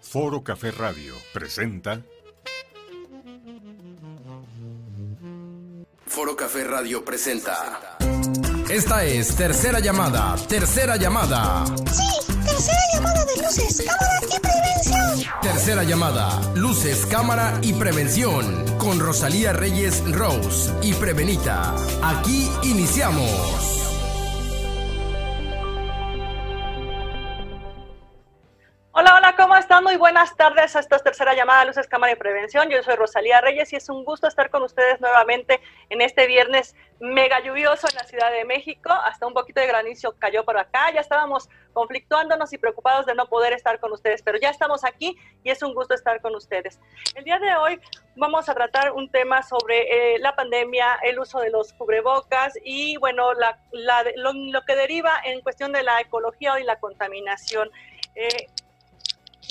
[0.00, 2.00] Foro Café Radio presenta
[6.06, 7.96] Foro Café Radio presenta.
[8.68, 15.40] Esta es tercera llamada, tercera llamada, Sí, tercera llamada de luces, cámara y prevención.
[15.40, 16.52] tercera llamada.
[16.54, 18.64] Luces, cámara y prevención.
[18.78, 21.74] Con Rosalía Reyes Rose y Prevenita.
[22.02, 23.91] Aquí iniciamos.
[29.92, 30.74] Muy buenas tardes.
[30.74, 32.70] Esta es tercera llamada Luces, Cámara y Prevención.
[32.70, 36.74] Yo soy Rosalía Reyes y es un gusto estar con ustedes nuevamente en este viernes
[36.98, 38.90] mega lluvioso en la Ciudad de México.
[38.90, 40.90] Hasta un poquito de granizo cayó por acá.
[40.94, 45.14] Ya estábamos conflictuándonos y preocupados de no poder estar con ustedes, pero ya estamos aquí
[45.44, 46.80] y es un gusto estar con ustedes.
[47.14, 47.78] El día de hoy
[48.16, 52.96] vamos a tratar un tema sobre eh, la pandemia, el uso de los cubrebocas y,
[52.96, 57.70] bueno, la, la- lo, lo que deriva en cuestión de la ecología y la contaminación.
[58.14, 58.46] Eh,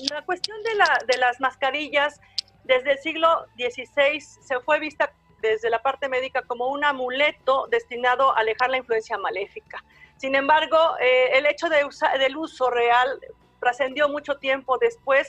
[0.09, 2.19] la cuestión de, la, las mascarillas
[2.63, 5.11] desde el siglo XVI se fue vista
[5.41, 9.83] desde la parte médica como un amuleto destinado a alejar la influencia maléfica.
[10.17, 13.19] Sin embargo, eh, el hecho de usa- del uso real
[13.59, 15.27] trascendió mucho tiempo después,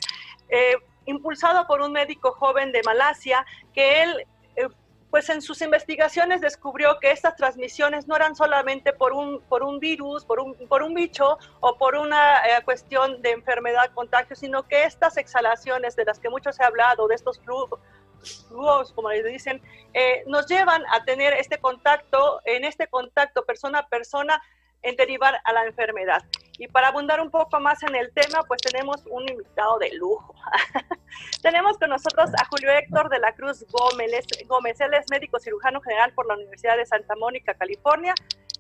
[0.51, 0.75] eh,
[1.07, 4.27] impulsado por un médico joven de Malasia, que él,
[4.57, 4.69] eh,
[5.13, 9.79] pues en sus investigaciones descubrió que estas transmisiones no eran solamente por un, por un
[9.79, 14.67] virus, por un, por un bicho o por una eh, cuestión de enfermedad, contagio, sino
[14.67, 19.23] que estas exhalaciones de las que mucho se ha hablado, de estos flujos, como les
[19.27, 19.61] dicen,
[19.93, 24.43] eh, nos llevan a tener este contacto, en este contacto persona a persona,
[24.83, 26.23] en derivar a la enfermedad.
[26.59, 30.35] Y para abundar un poco más en el tema, pues tenemos un invitado de lujo.
[31.43, 34.27] tenemos con nosotros a Julio Héctor de la Cruz Gómez.
[34.47, 34.81] Gómez.
[34.81, 38.15] Él es médico cirujano general por la Universidad de Santa Mónica, California,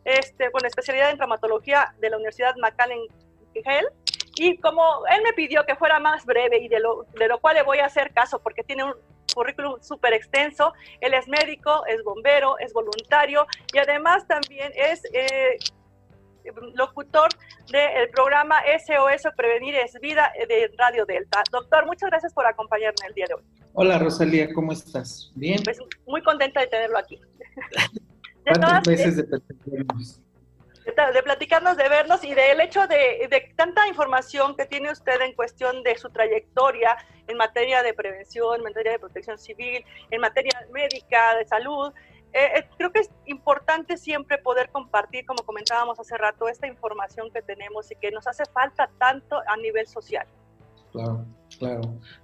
[0.04, 3.00] este, con especialidad en traumatología de la Universidad McAllen
[3.54, 3.86] Hill.
[4.36, 7.56] Y como él me pidió que fuera más breve y de lo, de lo cual
[7.56, 8.94] le voy a hacer caso porque tiene un
[9.34, 15.58] currículum súper extenso, él es médico, es bombero, es voluntario y además también es eh,
[16.74, 17.28] locutor
[17.70, 21.42] del programa SOS Prevenir es Vida de Radio Delta.
[21.50, 23.42] Doctor, muchas gracias por acompañarme el día de hoy.
[23.74, 25.30] Hola Rosalía, ¿cómo estás?
[25.34, 25.60] ¿Bien?
[25.64, 27.20] Pues muy contenta de tenerlo aquí.
[28.44, 29.22] De, ¿Cuántos todas- meses de
[30.84, 35.20] de, de platicarnos, de vernos y del hecho de, de tanta información que tiene usted
[35.20, 36.96] en cuestión de su trayectoria
[37.28, 41.92] en materia de prevención, en materia de protección civil, en materia médica, de salud.
[42.32, 47.30] Eh, eh, creo que es importante siempre poder compartir, como comentábamos hace rato, esta información
[47.32, 50.26] que tenemos y que nos hace falta tanto a nivel social.
[50.92, 51.26] Claro,
[51.58, 51.80] claro.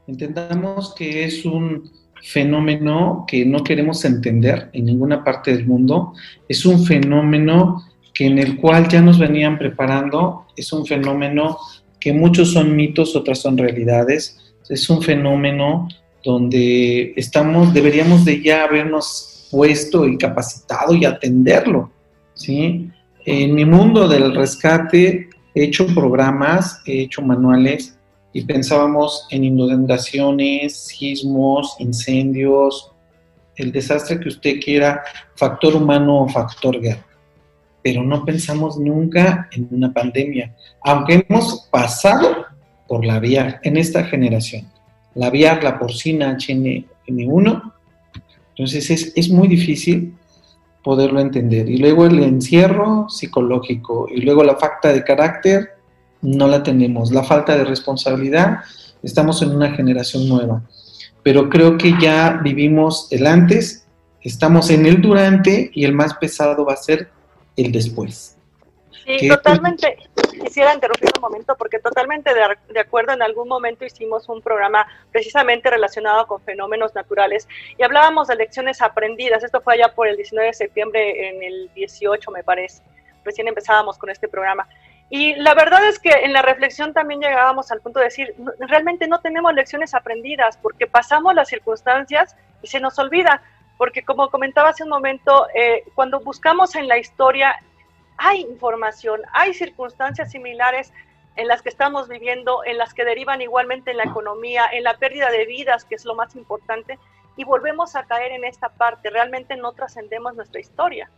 [0.06, 1.90] Entendamos que es un
[2.22, 6.14] fenómeno que no queremos entender en ninguna parte del mundo.
[6.48, 10.46] Es un fenómeno que en el cual ya nos venían preparando.
[10.56, 11.58] Es un fenómeno
[12.00, 14.54] que muchos son mitos, otras son realidades.
[14.68, 15.88] Es un fenómeno
[16.24, 21.90] donde estamos, deberíamos de ya habernos puesto y capacitado y atenderlo,
[22.34, 22.90] ¿sí?
[23.24, 27.98] En mi mundo del rescate he hecho programas, he hecho manuales
[28.32, 32.92] y pensábamos en inundaciones, sismos, incendios,
[33.56, 35.02] el desastre que usted quiera,
[35.34, 37.04] factor humano o factor guerra.
[37.82, 40.54] Pero no pensamos nunca en una pandemia,
[40.84, 42.46] aunque hemos pasado
[42.86, 44.70] por la VIAR en esta generación.
[45.14, 47.72] La VIAR, la porcina HN1,
[48.58, 50.14] entonces es, es muy difícil
[50.82, 51.68] poderlo entender.
[51.68, 55.70] Y luego el encierro psicológico y luego la falta de carácter,
[56.22, 57.12] no la tenemos.
[57.12, 58.58] La falta de responsabilidad,
[59.02, 60.62] estamos en una generación nueva.
[61.22, 63.86] Pero creo que ya vivimos el antes,
[64.22, 67.10] estamos en el durante y el más pesado va a ser
[67.56, 68.36] el después.
[69.06, 69.96] Sí, totalmente.
[70.40, 73.12] Quisiera interrumpir un momento porque totalmente de, de acuerdo.
[73.12, 78.80] En algún momento hicimos un programa precisamente relacionado con fenómenos naturales y hablábamos de lecciones
[78.82, 79.42] aprendidas.
[79.42, 82.82] Esto fue allá por el 19 de septiembre en el 18, me parece.
[83.24, 84.68] Recién empezábamos con este programa.
[85.10, 88.52] Y la verdad es que en la reflexión también llegábamos al punto de decir, "No,
[88.58, 93.42] realmente no tenemos lecciones aprendidas porque pasamos las circunstancias y se nos olvida.
[93.78, 97.54] Porque como comentaba hace un momento, eh, cuando buscamos en la historia
[98.18, 100.92] hay información, hay circunstancias similares
[101.36, 104.98] en las que estamos viviendo, en las que derivan igualmente en la economía, en la
[104.98, 106.98] pérdida de vidas, que es lo más importante,
[107.36, 109.08] y volvemos a caer en esta parte.
[109.08, 111.08] Realmente no trascendemos nuestra historia.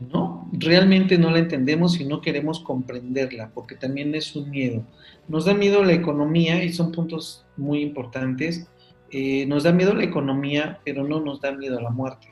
[0.00, 4.82] No, realmente no la entendemos y no queremos comprenderla, porque también es un miedo.
[5.28, 8.66] Nos da miedo la economía y son puntos muy importantes.
[9.10, 12.28] Eh, nos da miedo la economía, pero no nos da miedo la muerte.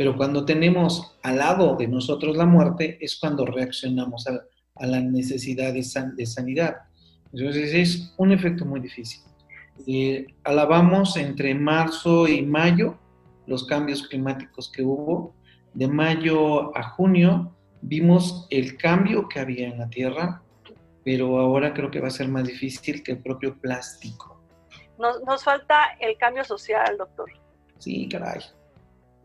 [0.00, 4.40] Pero cuando tenemos al lado de nosotros la muerte, es cuando reaccionamos a,
[4.76, 6.76] a la necesidad de, san- de sanidad.
[7.34, 9.20] Entonces es un efecto muy difícil.
[9.86, 12.96] Eh, alabamos entre marzo y mayo
[13.46, 15.34] los cambios climáticos que hubo.
[15.74, 20.40] De mayo a junio vimos el cambio que había en la Tierra,
[21.04, 24.40] pero ahora creo que va a ser más difícil que el propio plástico.
[24.98, 27.30] Nos, nos falta el cambio social, doctor.
[27.76, 28.40] Sí, caray.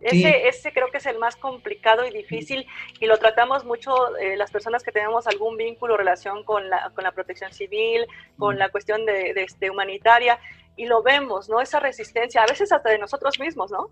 [0.02, 2.66] Ese, ese creo que es el más complicado y difícil
[3.00, 7.04] y lo tratamos mucho eh, las personas que tenemos algún vínculo, relación con la, con
[7.04, 8.06] la protección civil,
[8.38, 10.38] con la cuestión de, de este, humanitaria
[10.76, 11.62] y lo vemos, ¿no?
[11.62, 13.90] Esa resistencia, a veces hasta de nosotros mismos, ¿no?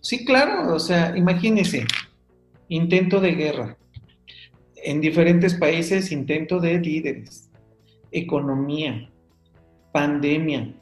[0.00, 1.86] Sí, claro, o sea, imagínese,
[2.68, 3.78] intento de guerra,
[4.76, 7.50] en diferentes países intento de líderes,
[8.10, 9.10] economía,
[9.92, 10.74] pandemia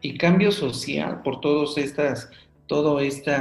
[0.00, 2.30] y cambio social por todas estas
[2.66, 3.32] todo este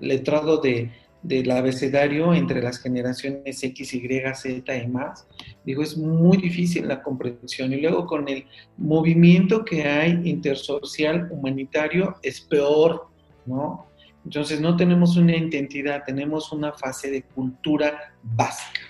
[0.00, 0.90] letrado de,
[1.24, 5.26] del abecedario entre las generaciones X, Y, Z y más,
[5.64, 7.72] digo, es muy difícil la comprensión.
[7.72, 8.44] Y luego con el
[8.76, 13.08] movimiento que hay intersocial humanitario es peor,
[13.46, 13.86] ¿no?
[14.24, 18.80] Entonces no tenemos una identidad, tenemos una fase de cultura básica.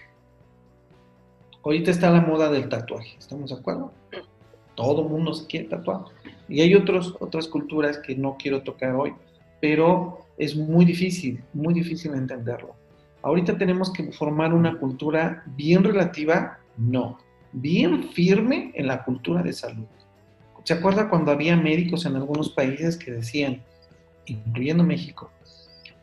[1.65, 3.93] Ahorita está la moda del tatuaje, ¿estamos de acuerdo?
[4.75, 6.03] Todo mundo se quiere tatuar.
[6.49, 9.15] Y hay otros, otras culturas que no quiero tocar hoy,
[9.65, 12.77] pero es muy difícil, muy difícil entenderlo.
[13.23, 17.17] Ahorita tenemos que formar una cultura bien relativa, no,
[17.51, 19.87] bien firme en la cultura de salud.
[20.65, 23.63] ¿Se acuerda cuando había médicos en algunos países que decían,
[24.27, 25.31] incluyendo México,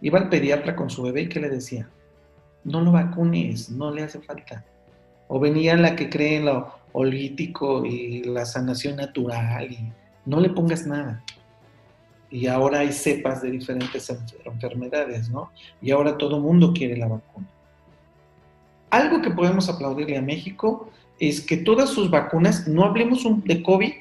[0.02, 1.88] iba al pediatra con su bebé y que le decía,
[2.63, 4.66] no lo vacunes, no le hace falta.
[5.28, 9.94] O venía la que cree en lo holítico y la sanación natural y
[10.25, 11.24] no le pongas nada
[12.31, 14.12] y ahora hay cepas de diferentes
[14.45, 15.51] enfermedades, ¿no?
[15.81, 17.48] Y ahora todo mundo quiere la vacuna.
[18.89, 20.89] Algo que podemos aplaudirle a México
[21.19, 23.94] es que todas sus vacunas, no hablemos de COVID,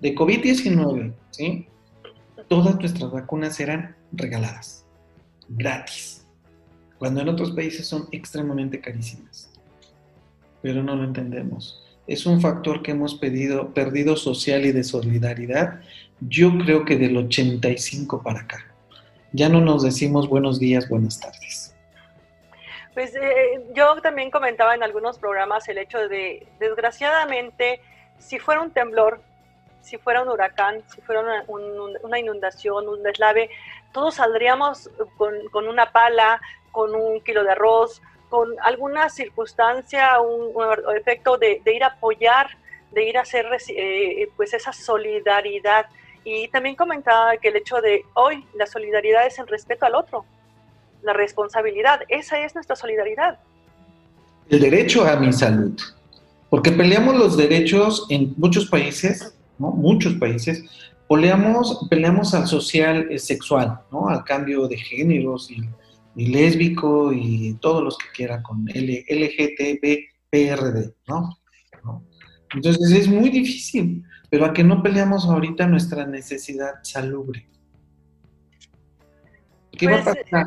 [0.00, 1.66] de COVID-19, ¿sí?
[2.48, 4.84] Todas nuestras vacunas eran regaladas,
[5.48, 6.26] gratis,
[6.98, 9.50] cuando en otros países son extremadamente carísimas.
[10.62, 11.89] Pero no lo entendemos.
[12.06, 15.80] Es un factor que hemos pedido, perdido social y de solidaridad
[16.20, 18.58] yo creo que del 85 para acá.
[19.32, 21.74] Ya no nos decimos buenos días, buenas tardes.
[22.94, 27.80] Pues eh, yo también comentaba en algunos programas el hecho de, desgraciadamente,
[28.18, 29.20] si fuera un temblor,
[29.80, 33.48] si fuera un huracán, si fuera una, inundación, un deslave,
[33.92, 36.40] todos saldríamos con, con, una pala,
[36.72, 40.52] con un kilo de arroz, con alguna circunstancia, un,
[40.96, 42.48] efecto de, ir a apoyar,
[42.92, 45.86] de ir a hacer eh, pues esa solidaridad
[46.24, 50.24] y también comentaba que el hecho de hoy la solidaridad es el respeto al otro,
[51.02, 53.38] la responsabilidad, esa es nuestra solidaridad.
[54.48, 55.78] El derecho a mi salud,
[56.50, 59.70] porque peleamos los derechos en muchos países, ¿no?
[59.70, 60.64] Muchos países,
[61.08, 64.08] peleamos, peleamos al social eh, sexual, ¿no?
[64.08, 65.62] Al cambio de géneros y,
[66.16, 71.36] lésbico y todos los que quieran con L, LGTB, ¿no?
[71.84, 72.04] ¿no?
[72.54, 77.46] Entonces es muy difícil, pero a que no peleamos ahorita nuestra necesidad salubre.
[79.72, 80.46] ¿Qué va a pues, pasar?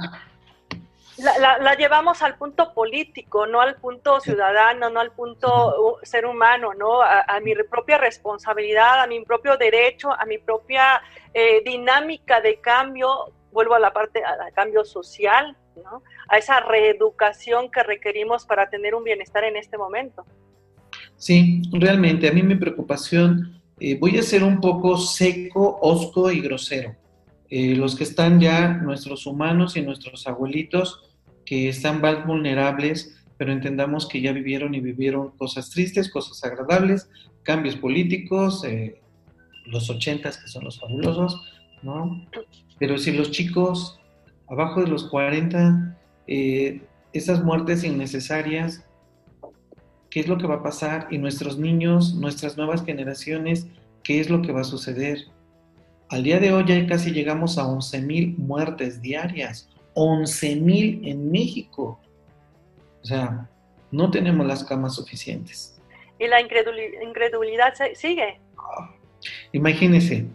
[1.17, 7.01] La, llevamos al punto político, no al punto ciudadano, no al punto ser humano, ¿no?
[7.01, 11.01] A, mi propia responsabilidad, a mi propio derecho, a mi propia
[11.33, 15.55] eh, dinámica de cambio, vuelvo a la parte, al cambio social,
[16.27, 20.25] A esa reeducación que requerimos para tener un bienestar en este momento.
[21.15, 26.41] Sí, realmente, a mí mi preocupación eh, voy a ser un poco seco, osco y
[26.41, 26.95] grosero.
[27.49, 31.11] Eh, los que están ya, nuestros humanos y nuestros abuelitos,
[31.45, 37.09] que están más vulnerables, pero entendamos que ya vivieron y vivieron cosas tristes, cosas agradables,
[37.43, 39.01] cambios políticos, eh,
[39.65, 42.25] los ochentas que son los fabulosos, ¿no?
[42.79, 43.99] Pero si los chicos
[44.49, 45.97] abajo de los 40,
[46.27, 48.85] esas muertes innecesarias,
[50.09, 53.67] qué es lo que va a pasar y nuestros niños, nuestras nuevas generaciones,
[54.03, 55.19] qué es lo que va a suceder.
[56.09, 61.99] Al día de hoy ya casi llegamos a 11.000 muertes diarias, 11.000 en México.
[63.01, 63.49] O sea,
[63.91, 65.81] no tenemos las camas suficientes.
[66.19, 68.39] Y la incredulidad sigue.
[68.57, 68.93] Ah,
[69.51, 70.27] imagínense,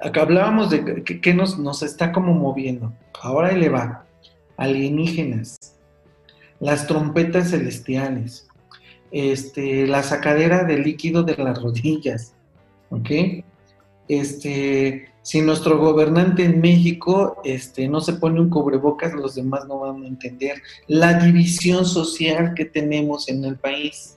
[0.00, 2.92] acá hablábamos de nos, nos está como moviendo.
[3.20, 4.04] Ahora le va.
[4.56, 5.58] Alienígenas,
[6.60, 8.48] las trompetas celestiales,
[9.10, 12.34] este, la sacadera de líquido de las rodillas,
[12.90, 13.10] ¿ok?
[14.08, 19.80] Este, si nuestro gobernante en México este, no se pone un cubrebocas, los demás no
[19.80, 24.15] van a entender la división social que tenemos en el país.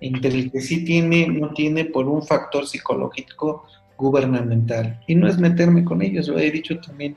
[0.00, 3.64] Entre el que sí tiene, no tiene por un factor psicológico
[3.96, 5.00] gubernamental.
[5.06, 7.16] Y no es meterme con ellos, lo he dicho también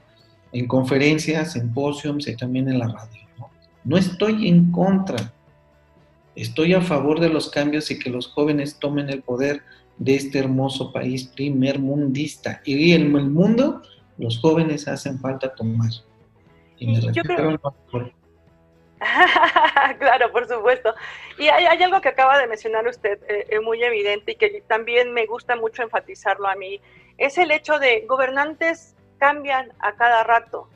[0.51, 3.21] en conferencias, en y también en la radio.
[3.37, 3.49] ¿no?
[3.83, 5.33] no estoy en contra,
[6.35, 9.61] estoy a favor de los cambios y que los jóvenes tomen el poder
[9.97, 12.61] de este hermoso país primer mundista.
[12.65, 13.81] Y en el mundo,
[14.17, 15.89] los jóvenes hacen falta tomar.
[16.77, 17.59] Y me Yo creo...
[19.99, 20.93] claro, por supuesto.
[21.37, 25.25] Y hay, algo que acaba de mencionar usted eh, muy evidente y que también me
[25.25, 26.81] gusta mucho enfatizarlo a mí,
[27.17, 30.69] es el hecho de gobernantes cambian a cada rato,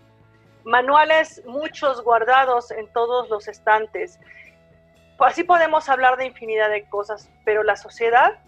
[0.64, 4.20] manuales muchos guardados en todos los estantes.
[5.20, 8.40] Así podemos hablar de infinidad de cosas, pero la sociedad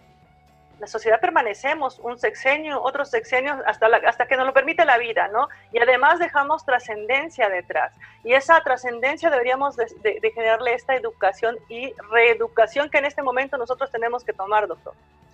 [0.79, 5.29] la sociedad permanecemos un sexenio, otros sexenios, hasta, hasta que nos lo permite la vida,
[5.31, 5.47] ¿no?
[5.71, 7.93] Y además dejamos trascendencia detrás.
[8.23, 13.91] Y esa trascendencia deberíamos de, generarle esta educación y reeducación que en este momento nosotros
[13.91, 14.93] tenemos que tomar, doctor.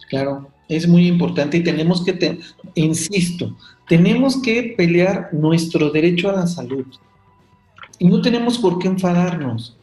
[0.10, 2.40] Claro, es muy importante y tenemos que,
[2.76, 3.56] insisto,
[3.88, 6.86] tenemos que pelear nuestro derecho a la salud.
[7.98, 9.78] Y no tenemos por qué enfadarnos.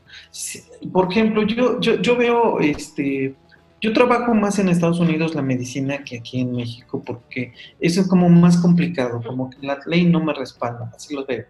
[0.92, 3.34] Por ejemplo, yo, yo, yo veo este,
[3.80, 8.08] yo trabajo más en Estados Unidos la medicina que aquí en México porque eso es
[8.08, 11.44] como más complicado, como que la ley no me respalda, así lo veo,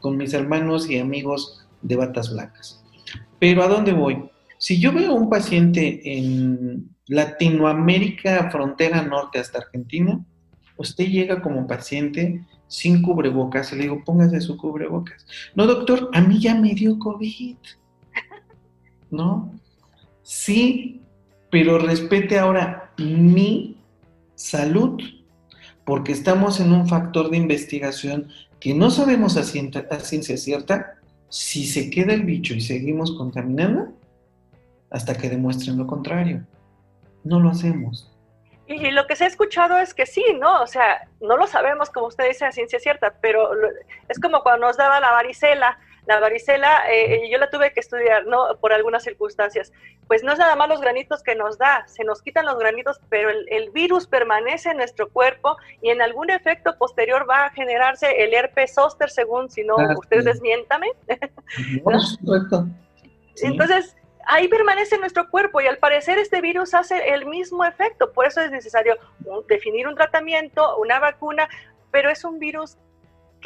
[0.00, 2.82] con mis hermanos y amigos de batas blancas.
[3.38, 4.28] Pero ¿a dónde voy?
[4.58, 10.24] Si yo veo un paciente en Latinoamérica, frontera norte hasta Argentina,
[10.76, 15.26] usted llega como paciente sin cubrebocas y le digo, póngase su cubrebocas.
[15.54, 17.56] No, doctor, a mí ya me dio COVID.
[19.10, 19.52] ¿No?
[20.22, 21.02] Sí,
[21.56, 23.78] pero respete ahora mi
[24.34, 25.02] salud,
[25.86, 28.28] porque estamos en un factor de investigación
[28.60, 30.96] que no sabemos a, ciencia cierta
[31.30, 33.88] si se queda el bicho y seguimos contaminando
[34.90, 36.44] hasta que demuestren lo contrario.
[37.24, 38.14] No lo hacemos.
[38.66, 40.62] Y, lo que se ha escuchado es que sí, ¿no?
[40.62, 43.48] O sea, no lo sabemos, como usted dice, a ciencia cierta, pero
[44.10, 48.26] es como cuando nos daba la varicela la varicela, eh, yo la tuve que estudiar,
[48.26, 48.56] ¿no?
[48.60, 49.72] Por algunas circunstancias.
[50.06, 53.00] Pues no es nada más los granitos que nos da, se nos quitan los granitos,
[53.08, 58.22] pero el, virus permanece en nuestro cuerpo y en algún efecto posterior va a generarse
[58.22, 60.86] el herpes zóster, según, si no, usted desmiéntame.
[63.42, 63.96] Entonces,
[64.26, 68.12] ahí permanece en nuestro cuerpo y al parecer este virus hace el mismo efecto.
[68.12, 68.96] Por eso es necesario
[69.48, 71.48] definir un tratamiento, una vacuna,
[71.90, 72.78] pero es un virus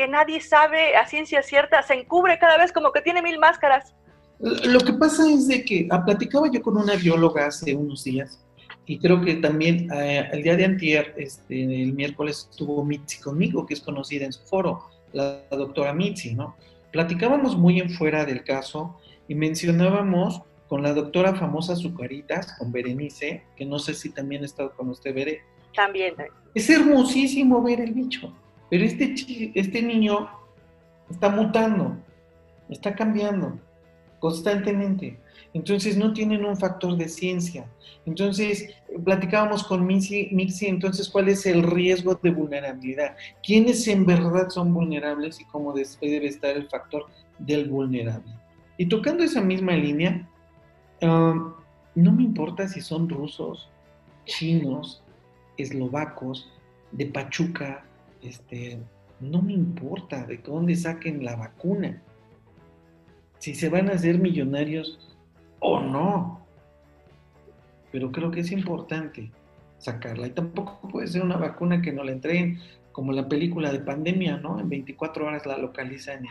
[0.00, 3.94] que nadie sabe a ciencia cierta, se encubre cada vez como que tiene mil máscaras.
[4.38, 8.42] Lo que pasa es de que ah, platicaba yo con una bióloga hace unos días
[8.86, 13.66] y creo que también eh, el día de antier, este, el miércoles, estuvo Mitzi conmigo,
[13.66, 16.56] que es conocida en su foro, la, doctora Mitzi, ¿no?
[16.92, 23.44] Platicábamos muy en fuera del caso y mencionábamos con la doctora famosa Zucaritas, con Berenice,
[23.54, 25.42] que no sé si también ha estado con usted, Bere.
[25.74, 26.14] También.
[26.54, 28.32] Es hermosísimo ver el bicho.
[28.70, 29.14] Pero este,
[29.54, 30.28] este niño
[31.10, 31.96] está mutando,
[32.68, 33.58] está cambiando
[34.20, 35.18] constantemente.
[35.52, 37.66] Entonces no tienen un factor de ciencia.
[38.06, 38.68] Entonces,
[39.04, 40.30] platicábamos con Mixi,
[40.66, 43.16] entonces, ¿cuál es el riesgo de vulnerabilidad?
[43.42, 47.06] ¿Quiénes en verdad son vulnerables y cómo debe estar el factor
[47.38, 48.32] del vulnerable?
[48.78, 50.28] Y tocando esa misma línea,
[51.02, 51.52] um,
[51.94, 53.68] no me importa si son rusos,
[54.24, 55.02] chinos,
[55.56, 56.48] eslovacos,
[56.92, 57.84] de Pachuca,
[58.22, 58.78] este,
[59.20, 62.02] no me importa de dónde saquen la vacuna,
[63.38, 64.98] si se van a hacer millonarios
[65.60, 66.40] o no.
[67.92, 69.30] Pero creo que es importante
[69.78, 70.26] sacarla.
[70.28, 72.60] Y tampoco puede ser una vacuna que no la entreguen
[72.92, 74.60] como la película de pandemia, ¿no?
[74.60, 76.24] En 24 horas la localizan.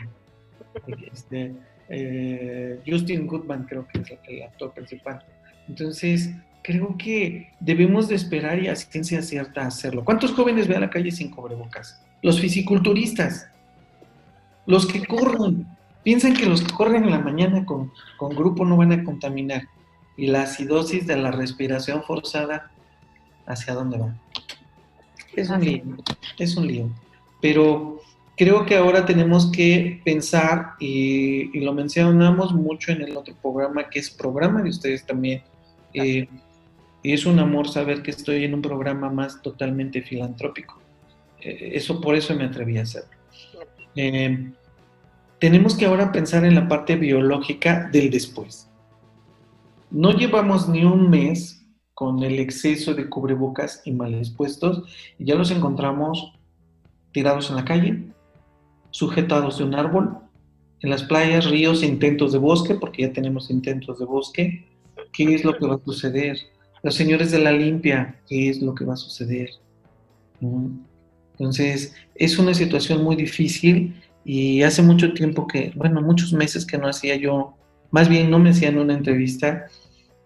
[1.12, 1.52] Este,
[1.88, 5.24] eh, Justin Goodman creo que es el actor principal.
[5.68, 6.30] Entonces,
[6.62, 10.04] creo que debemos de esperar y a ciencia cierta hacerlo.
[10.04, 12.02] ¿Cuántos jóvenes ve a la calle sin cubrebocas?
[12.22, 13.48] Los fisiculturistas,
[14.66, 15.66] los que corren,
[16.02, 19.62] piensan que los que corren en la mañana con, con grupo no van a contaminar.
[20.16, 22.70] Y la acidosis de la respiración forzada,
[23.46, 24.14] ¿hacia dónde va?
[25.34, 25.82] Es un lío,
[26.38, 26.90] es un lío.
[27.40, 28.00] Pero
[28.36, 33.98] creo que ahora tenemos que pensar, y, lo mencionamos mucho en el otro programa, que
[33.98, 35.42] es programa de ustedes también,
[35.94, 36.28] eh,
[37.02, 40.78] es un amor saber que estoy en un programa más totalmente filantrópico.
[41.40, 43.16] Eh, eso por eso me atreví a hacerlo.
[43.96, 44.52] Eh,
[45.38, 48.68] tenemos que ahora pensar en la parte biológica del después.
[49.90, 54.84] No llevamos ni un mes con el exceso de cubrebocas y mal expuestos
[55.18, 56.32] y ya los encontramos
[57.12, 58.04] tirados en la calle,
[58.90, 60.16] sujetados de un árbol,
[60.80, 64.66] en las playas, ríos, intentos de bosque, porque ya tenemos intentos de bosque,
[65.12, 66.38] ¿qué es lo que va a suceder?
[66.82, 69.50] Los señores de la limpia, ¿qué es lo que va a suceder?
[70.40, 70.70] ¿No?
[71.32, 76.78] Entonces, es una situación muy difícil y hace mucho tiempo que, bueno, muchos meses que
[76.78, 77.54] no hacía yo,
[77.90, 79.66] más bien no me hacían una entrevista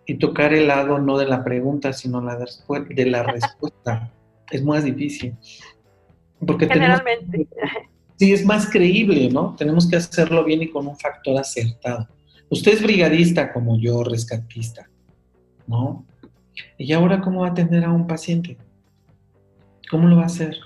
[0.06, 2.46] y tocar el lado no de la pregunta, sino la de,
[2.94, 4.12] de la respuesta.
[4.50, 5.34] es más difícil.
[6.44, 7.46] Porque Generalmente.
[8.16, 9.54] sí, es más creíble, ¿no?
[9.56, 12.08] Tenemos que hacerlo bien y con un factor acertado.
[12.50, 14.88] Usted es brigadista como yo, rescatista,
[15.66, 16.04] ¿no?
[16.78, 18.56] ¿Y ahora cómo va a atender a un paciente?
[19.90, 20.56] ¿Cómo lo va a hacer?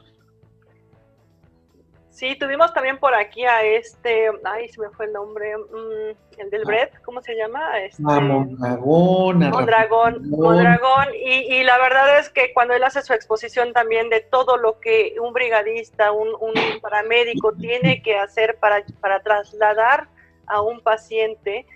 [2.18, 6.50] Sí, tuvimos también por aquí a este, ay, se me fue el nombre, mm, el
[6.50, 6.66] del ah.
[6.66, 7.78] Bred, ¿cómo se llama?
[7.78, 9.44] Este, a Mondragón.
[9.44, 11.14] A Mondragón, Mondragón.
[11.14, 14.80] Y, y, la verdad es que cuando él hace su exposición también de todo lo
[14.80, 20.08] que un brigadista, un, un paramédico tiene que hacer para, para trasladar
[20.48, 21.66] a un paciente,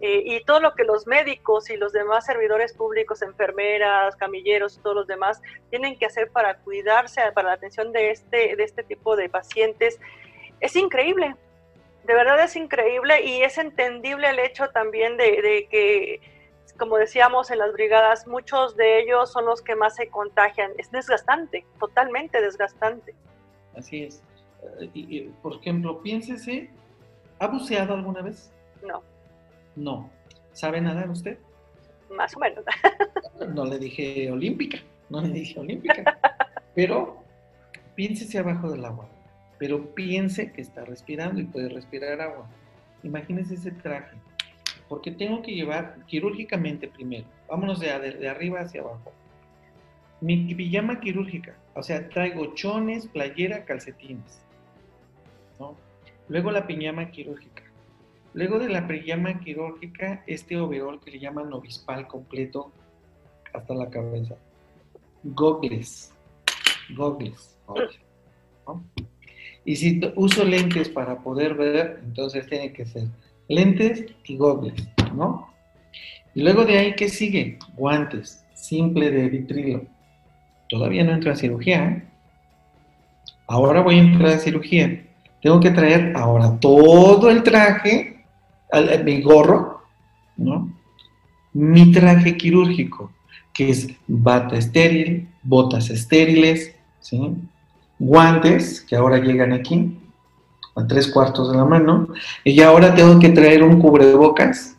[0.00, 4.96] eh, y todo lo que los médicos y los demás servidores públicos, enfermeras, camilleros, todos
[4.96, 9.14] los demás, tienen que hacer para cuidarse, para la atención de este, de este tipo
[9.16, 10.00] de pacientes,
[10.60, 11.36] es increíble.
[12.04, 16.20] De verdad es increíble y es entendible el hecho también de, de que,
[16.78, 20.72] como decíamos en las brigadas, muchos de ellos son los que más se contagian.
[20.78, 23.14] Es desgastante, totalmente desgastante.
[23.76, 24.22] Así es.
[24.80, 26.70] Eh, y, por ejemplo, piénsese,
[27.38, 28.50] ¿ha buceado alguna vez?
[28.82, 29.02] No.
[29.76, 30.10] No.
[30.52, 31.38] ¿Sabe nadar usted?
[32.10, 32.64] Más o menos.
[33.54, 36.18] no le dije olímpica, no le dije olímpica.
[36.74, 37.22] Pero
[37.94, 39.08] piénsese abajo del agua.
[39.58, 42.48] Pero piense que está respirando y puede respirar agua.
[43.02, 44.16] Imagínese ese traje.
[44.88, 47.26] Porque tengo que llevar quirúrgicamente primero.
[47.48, 49.12] Vámonos de, de arriba hacia abajo.
[50.20, 51.56] Mi pijama quirúrgica.
[51.74, 54.42] O sea, traigo chones, playera, calcetines.
[55.58, 55.76] ¿no?
[56.28, 57.59] Luego la pijama quirúrgica
[58.32, 62.72] Luego de la pijama quirúrgica, este overol que le llaman obispal completo
[63.52, 64.36] hasta la cabeza.
[65.24, 66.14] Gogles.
[66.96, 67.58] Gogles.
[69.64, 73.08] Y si uso lentes para poder ver, entonces tiene que ser
[73.48, 75.52] lentes y gogles, ¿no?
[76.34, 77.58] Y luego de ahí, ¿qué sigue?
[77.76, 79.82] Guantes, simple de vitrilo.
[80.68, 81.88] Todavía no entro a cirugía.
[81.88, 82.04] ¿eh?
[83.48, 85.04] Ahora voy a entrar a cirugía.
[85.42, 88.09] Tengo que traer ahora todo el traje
[89.04, 89.82] mi gorro,
[90.36, 90.70] ¿no?
[91.52, 93.12] Mi traje quirúrgico,
[93.52, 97.36] que es bata estéril, botas estériles, ¿sí?
[97.98, 99.96] guantes, que ahora llegan aquí,
[100.74, 102.08] a tres cuartos de la mano,
[102.44, 104.76] y ahora tengo que traer un cubrebocas,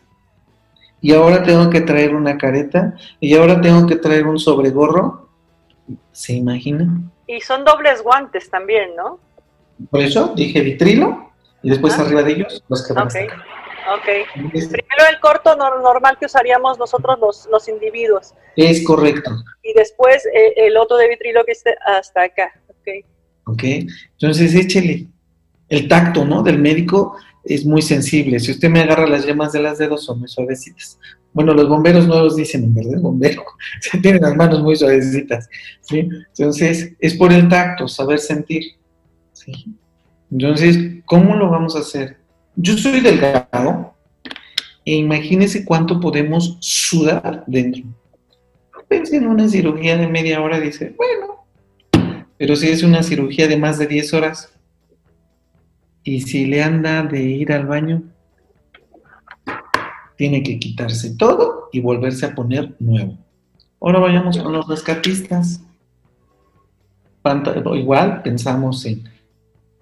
[1.00, 5.28] y ahora tengo que traer una careta, y ahora tengo que traer un sobregorro.
[6.12, 7.00] ¿Se imagina?
[7.26, 9.18] Y son dobles guantes también, ¿no?
[9.90, 11.30] Por eso dije vitrilo,
[11.62, 13.08] y después arriba de ellos los que van
[13.94, 14.06] Ok.
[14.52, 18.34] Primero el corto normal que usaríamos nosotros los, los individuos.
[18.56, 19.30] Es correcto.
[19.62, 22.52] Y después eh, el otro de vitrilo que esté hasta acá.
[22.68, 23.06] Ok.
[23.46, 23.62] Ok.
[24.12, 25.08] Entonces échele.
[25.68, 26.42] El tacto, ¿no?
[26.42, 28.38] Del médico es muy sensible.
[28.40, 30.98] Si usted me agarra las yemas de las dedos, son muy suavecitas.
[31.32, 33.44] Bueno, los bomberos no los dicen, en verdad, bombero.
[34.02, 35.48] Tienen las manos muy suavecitas.
[35.80, 36.08] ¿sí?
[36.36, 38.62] Entonces, es por el tacto, saber sentir.
[39.32, 39.52] ¿sí?
[40.30, 42.18] Entonces, ¿cómo lo vamos a hacer?
[42.56, 43.94] Yo soy delgado
[44.84, 47.82] e imagínese cuánto podemos sudar dentro.
[48.88, 51.46] Pense en una cirugía de media hora, dice, bueno,
[52.36, 54.52] pero si es una cirugía de más de 10 horas
[56.04, 58.02] y si le anda de ir al baño,
[60.16, 63.16] tiene que quitarse todo y volverse a poner nuevo.
[63.80, 65.62] Ahora vayamos con los rescatistas.
[67.74, 69.11] igual pensamos en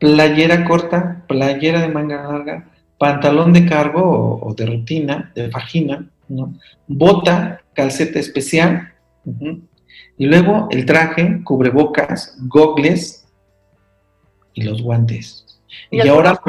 [0.01, 6.07] playera corta, playera de manga larga, pantalón de cargo o, de rutina, de vagina,
[6.89, 8.93] bota, calceta especial,
[10.17, 13.29] y luego el traje, cubrebocas, gogles
[14.55, 15.61] y los guantes.
[15.91, 16.41] Y, ahora...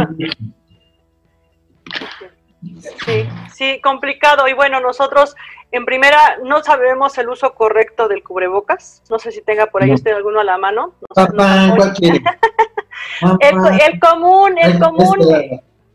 [3.06, 4.48] Sí, sí, complicado.
[4.48, 5.36] Y bueno, nosotros
[5.72, 9.02] en primera no sabemos el uso correcto del cubrebocas.
[9.10, 10.94] No sé si tenga por ahí usted alguno a la mano.
[13.40, 15.18] el, común, el común,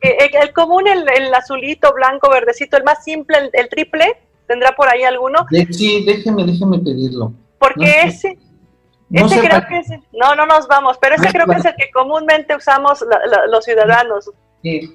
[0.00, 5.46] el, común, el, azulito, blanco, verdecito, el más simple, el, triple, ¿tendrá por ahí alguno?
[5.70, 7.32] Sí, déjeme, déjeme pedirlo.
[7.58, 8.38] Porque ese,
[9.10, 11.90] ese creo que es, no, no nos vamos, pero ese creo que es el que
[11.90, 13.04] comúnmente usamos
[13.48, 14.30] los ciudadanos.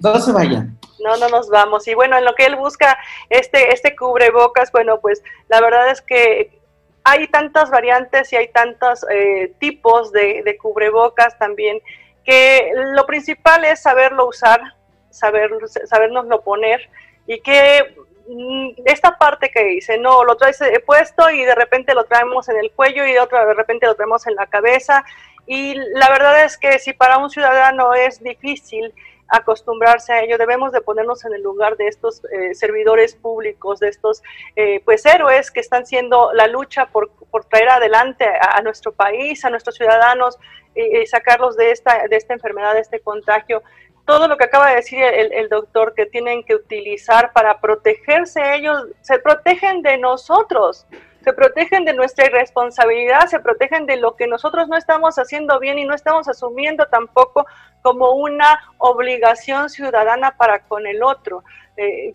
[0.01, 0.77] No se vayan.
[1.03, 1.87] No, no nos vamos.
[1.87, 2.97] Y bueno, en lo que él busca
[3.29, 6.61] este, este cubrebocas, bueno, pues la verdad es que
[7.03, 11.79] hay tantas variantes y hay tantos eh, tipos de, de, cubrebocas también
[12.23, 14.61] que lo principal es saberlo usar,
[15.09, 15.49] saber,
[15.85, 16.89] sabernoslo poner
[17.27, 17.95] y que
[18.27, 22.57] mm, esta parte que dice, no, lo traes puesto y de repente lo traemos en
[22.57, 25.03] el cuello y otra de repente lo traemos en la cabeza.
[25.47, 28.93] Y la verdad es que si para un ciudadano es difícil
[29.31, 33.87] acostumbrarse a ello, debemos de ponernos en el lugar de estos eh, servidores públicos, de
[33.87, 34.21] estos
[34.55, 39.43] eh, pues héroes que están siendo la lucha por, por traer adelante a, nuestro país,
[39.45, 40.37] a nuestros ciudadanos
[40.75, 43.63] y, sacarlos de esta, de esta enfermedad, de este contagio.
[44.05, 48.55] Todo lo que acaba de decir el, el doctor que tienen que utilizar para protegerse
[48.55, 50.85] ellos, se protegen de nosotros
[51.23, 55.77] se protegen de nuestra irresponsabilidad, se protegen de lo que nosotros no estamos haciendo bien
[55.77, 57.45] y no estamos asumiendo tampoco
[57.81, 61.43] como una obligación ciudadana para con el otro.
[61.77, 62.13] Eh,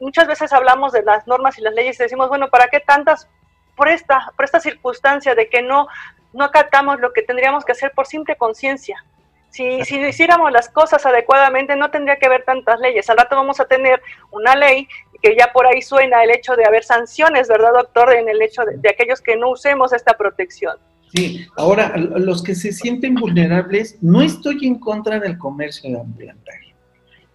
[0.00, 3.28] muchas veces hablamos de las normas y las leyes y decimos, bueno, ¿para qué tantas?
[3.76, 5.86] Por esta, por esta circunstancia de que no,
[6.32, 9.02] no acatamos lo que tendríamos que hacer por simple conciencia.
[9.48, 13.08] Si, si hiciéramos las cosas adecuadamente, no tendría que haber tantas leyes.
[13.10, 14.86] Al rato vamos a tener una ley
[15.22, 18.14] que ya por ahí suena el hecho de haber sanciones, ¿verdad, doctor?
[18.14, 20.76] En el hecho de, aquellos que no usemos esta protección.
[21.14, 26.70] Sí, ahora, los que se sienten vulnerables, no estoy en contra del comercio de ambulatorio.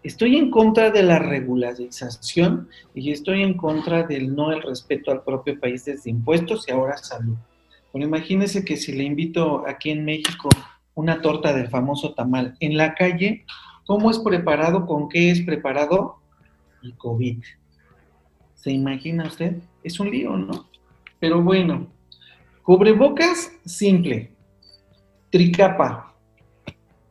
[0.02, 5.24] Estoy en contra de la regularización y estoy en contra del no el respeto al
[5.24, 7.36] propio país desde impuestos y ahora salud.
[7.91, 10.50] Bueno, imagínese que si le invito aquí en México
[10.93, 13.45] una torta del famoso tamal en la calle,
[13.88, 14.86] ¿cómo es preparado?
[14.86, 16.17] ¿Con qué es preparado?
[16.84, 17.43] El COVID.
[18.65, 19.58] ¿Se imagina usted?
[19.84, 20.67] Es un lío, ¿no?
[21.19, 21.86] Pero bueno,
[22.63, 24.32] cubrebocas simple,
[25.30, 26.15] tricapa,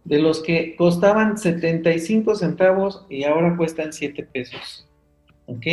[0.03, 4.89] de los que costaban 75 centavos y ahora cuestan 7 pesos.
[5.47, 5.65] ¿Ok?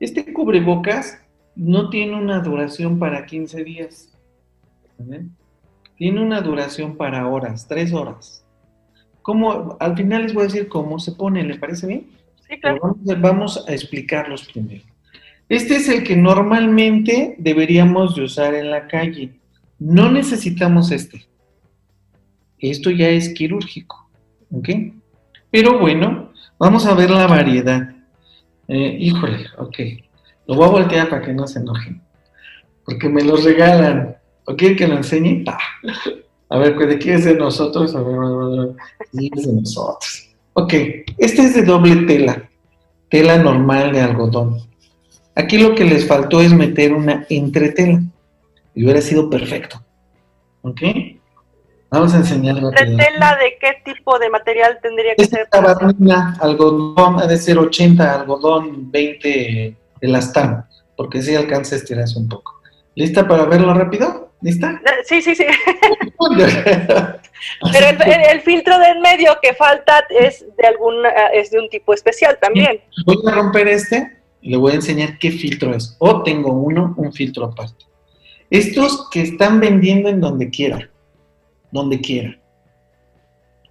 [0.00, 1.20] Este cubrebocas
[1.54, 4.18] no tiene una duración para 15 días.
[5.98, 8.42] Tiene una duración para horas, 3 horas.
[9.20, 9.76] ¿Cómo?
[9.80, 12.17] Al final les voy a decir cómo se pone, ¿le parece bien?
[13.18, 14.84] Vamos, a explicarlos primero.
[15.48, 19.38] Este es el que normalmente deberíamos de usar en la calle.
[19.78, 21.26] No necesitamos este.
[22.58, 24.10] Esto ya es quirúrgico.
[24.50, 24.68] ¿Ok?
[25.50, 27.94] Pero bueno, vamos a ver la variedad.
[28.66, 29.78] Eh, híjole, ok.
[30.46, 32.02] Lo voy a voltear para que no se enojen.
[32.84, 34.16] Porque me los regalan.
[34.46, 35.44] ¿O quieren que lo enseñe?
[36.50, 37.94] A ver, ¿de quién es de nosotros?
[37.94, 38.76] A ver, a ver,
[39.12, 40.27] es de nosotros.
[40.60, 40.74] Ok,
[41.18, 42.50] este es de doble tela,
[43.10, 44.58] tela normal de algodón.
[45.36, 48.02] Aquí lo que les faltó es meter una entretela
[48.74, 49.80] y hubiera sido perfecto.
[50.62, 50.80] ¿Ok?
[51.90, 52.70] Vamos a enseñarlo.
[52.70, 55.42] ¿Entretela de qué tipo de material tendría que ser?
[55.42, 60.66] Esta algodón, ha de ser 80, algodón 20 elastano,
[60.96, 62.60] porque sí alcanza a estirarse un poco.
[62.96, 64.27] ¿Lista para verlo rápido?
[64.40, 64.80] ¿Lista?
[64.84, 65.44] Eh, sí, sí, sí.
[67.72, 67.86] Pero
[68.30, 72.38] el, filtro del medio que falta es de algún, eh, es de un tipo especial
[72.40, 72.80] también.
[73.04, 75.96] Voy a romper este y le voy a enseñar qué filtro es.
[75.98, 77.84] O tengo uno, un filtro aparte.
[78.50, 80.90] Estos que están vendiendo en donde quiera,
[81.70, 82.38] donde quiera.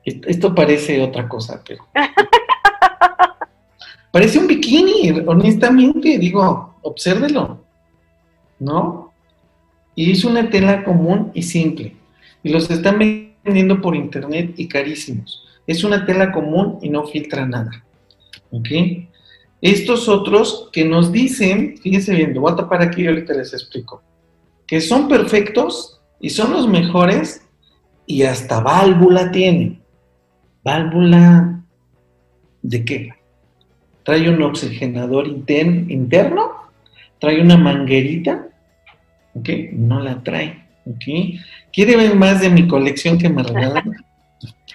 [0.04, 1.86] Esto parece otra cosa, pero...
[4.12, 7.66] parece un bikini, honestamente, digo, obsérvelo,
[8.60, 9.07] ¿no?
[9.98, 11.96] Y es una tela común y simple.
[12.44, 15.44] Y los están vendiendo por internet y carísimos.
[15.66, 17.84] Es una tela común y no filtra nada.
[18.52, 18.68] ¿Ok?
[19.60, 24.04] Estos otros que nos dicen, fíjense bien, voy a tapar aquí y ahorita les explico,
[24.68, 27.42] que son perfectos y son los mejores
[28.06, 29.82] y hasta válvula tienen.
[30.64, 31.64] ¿Válvula
[32.62, 33.14] de qué?
[34.04, 36.52] Trae un oxigenador interno,
[37.20, 38.48] trae una manguerita,
[39.38, 39.50] ¿ok?
[39.74, 40.66] No la trae.
[41.74, 43.92] ¿Quiere ver más de mi colección que me regalan?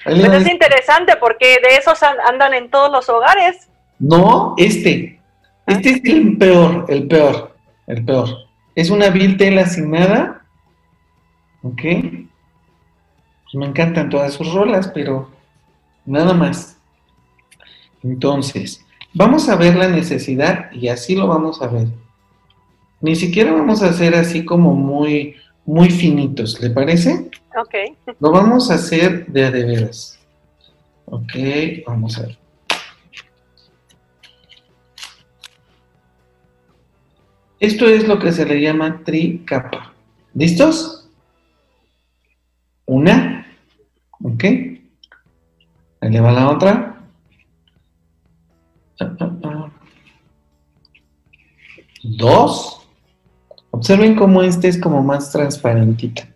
[0.05, 3.69] Pero es interesante porque de esos andan en todos los hogares.
[3.99, 5.21] No, este.
[5.67, 5.75] Ah.
[5.75, 8.29] Este es el peor, el peor, el peor.
[8.75, 10.45] Es una vil tela sin nada.
[11.63, 11.83] ¿Ok?
[11.83, 15.31] Pues me encantan todas sus rolas, pero
[16.05, 16.79] nada más.
[18.03, 21.87] Entonces, vamos a ver la necesidad y así lo vamos a ver.
[23.03, 27.31] Ni siquiera vamos a hacer así como muy muy finitos, ¿le parece?
[27.57, 27.75] Ok.
[28.21, 30.19] Lo vamos a hacer de a de veras.
[31.07, 31.33] Ok,
[31.87, 32.39] vamos a ver.
[37.61, 39.93] Esto es lo que se le llama tricapa.
[40.35, 41.09] ¿Listos?
[42.87, 43.47] Una.
[44.23, 44.45] Ok.
[44.45, 47.05] Ahí le va la otra.
[52.03, 52.82] Dos.
[53.73, 56.29] Observen cómo este es como más transparentita.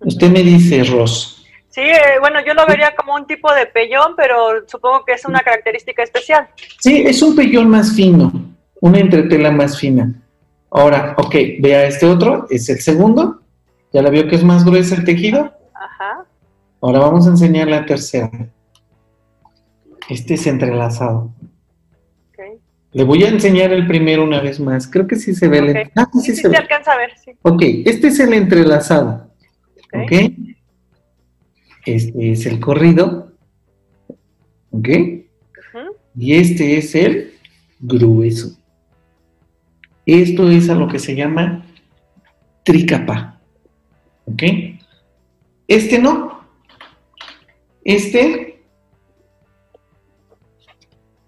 [0.00, 1.44] Usted me dice, Ros.
[1.68, 5.24] Sí, eh, bueno, yo lo vería como un tipo de pellón, pero supongo que es
[5.26, 6.48] una característica especial.
[6.80, 8.32] Sí, es un pellón más fino.
[8.80, 10.14] una entretela más fina.
[10.70, 13.42] Ahora, ok, vea este otro, es el segundo.
[13.92, 15.52] ¿Ya la vio que es más gruesa el tejido?
[15.74, 16.24] Ajá.
[16.80, 18.30] Ahora vamos a enseñar la tercera.
[20.08, 21.32] Este es entrelazado.
[22.92, 24.86] Le voy a enseñar el primero una vez más.
[24.88, 25.58] Creo que sí se ve.
[25.58, 25.92] el- Ok.
[25.96, 26.56] Ah, sí, Sí, sí, se se ve.
[26.56, 27.32] alcanza a ver, sí.
[27.42, 29.30] Ok, este es el entrelazado.
[29.92, 30.12] Ok.
[31.86, 33.32] Este es el corrido.
[34.70, 34.88] ¿Ok?
[34.88, 35.96] Ujú.
[36.16, 37.34] Y este es el
[37.80, 38.56] grueso.
[40.06, 41.64] Esto es a lo que se llama
[42.64, 43.40] tricapa.
[44.24, 44.42] ¿Ok?
[45.66, 46.40] Este no.
[47.84, 48.62] Este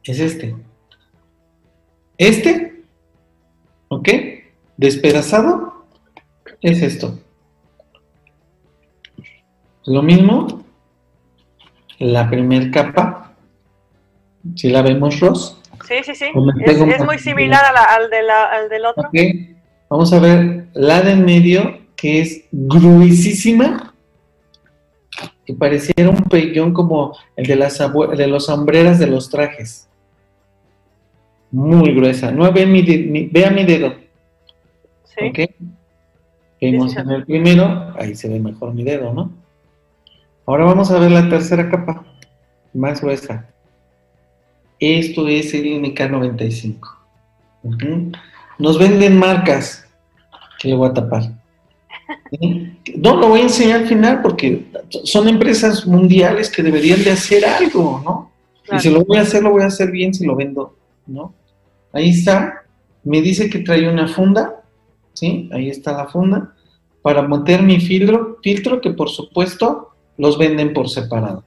[0.05, 0.55] es este.
[2.21, 2.83] Este,
[3.89, 4.09] ¿ok?
[4.77, 5.87] Despedazado
[6.61, 7.19] es esto.
[9.87, 10.63] Lo mismo,
[11.99, 13.35] la primer capa,
[14.55, 15.59] si la vemos, Ross.
[15.89, 16.27] Sí, sí, sí.
[16.67, 19.09] Es, muy similar a la- al, de la- al del otro.
[19.89, 23.95] Vamos a ver la de en medio, que es gruesísima,
[25.47, 29.90] que pareciera un pellón como el de las de los sombreras de los trajes.
[31.51, 32.31] Muy gruesa.
[32.31, 33.95] No ve mi, mi- vea mi dedo.
[35.05, 35.27] Sí.
[35.29, 35.51] ¿ok?
[36.61, 39.33] Sí, en el primero, ahí se ve mejor mi dedo, ¿no?
[40.47, 42.05] Ahora vamos a ver la tercera capa,
[42.75, 43.47] más gruesa.
[44.79, 46.79] Esto es el MK95.
[47.63, 48.13] Ujú.
[48.59, 49.87] Nos venden marcas
[50.59, 51.23] que le voy a tapar.
[52.31, 52.77] ¿Sí?
[52.97, 54.67] No lo voy a enseñar al final porque
[55.05, 58.31] son empresas mundiales que deberían de hacer algo, ¿no?
[58.65, 58.79] Claro.
[58.79, 61.35] Y si lo voy a hacer, lo voy a hacer bien si lo vendo, ¿no?
[61.93, 62.65] Ahí está.
[63.05, 64.63] Me dice que trae una funda,
[65.13, 65.49] ¿sí?
[65.53, 66.55] Ahí está la funda.
[67.03, 71.45] Para meter mi filtro, filtro que por supuesto los venden por separado,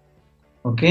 [0.63, 0.81] ¿ok?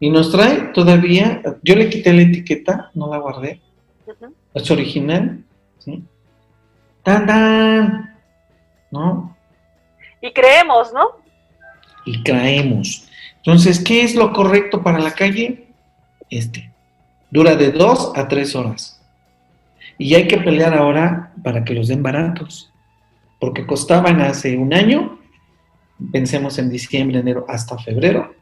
[0.00, 3.60] Y nos trae todavía, yo le quité la etiqueta, no la guardé,
[4.52, 5.44] es original,
[5.78, 6.02] ¿sí?
[7.04, 8.18] ¡Tan, tan!
[8.90, 9.36] ¿No?
[10.20, 11.26] Y creemos, ¿no?
[12.06, 13.06] y traemos.
[13.38, 15.66] Entonces, ¿qué es lo correcto para la calle?
[16.30, 16.72] Este.
[17.36, 18.98] Dura de dos a tres horas.
[19.98, 22.72] Y hay que pelear ahora para que los den baratos.
[23.38, 25.18] Porque costaban hace un año,
[26.12, 28.34] pensemos en diciembre, enero, hasta febrero,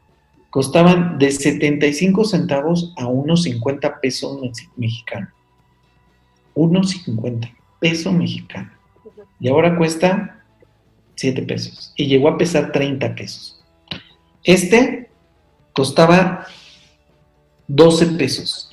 [0.49, 5.33] costaban de 75 centavos a unos 50 pesos mex- mexicanos.
[6.53, 7.49] Unos 50
[7.81, 8.71] pesos mexicanos.
[9.41, 10.41] Y ahora cuesta
[11.15, 11.91] 7 pesos.
[11.97, 13.61] Y llegó a pesar 30 pesos.
[14.41, 15.09] Este
[15.73, 16.45] costaba
[17.67, 18.71] 12 pesos.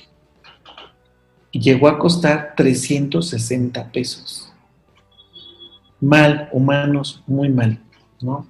[1.53, 4.51] Y llegó a costar 360 pesos.
[6.01, 7.79] Mal, humanos, muy mal,
[8.21, 8.45] ¿no?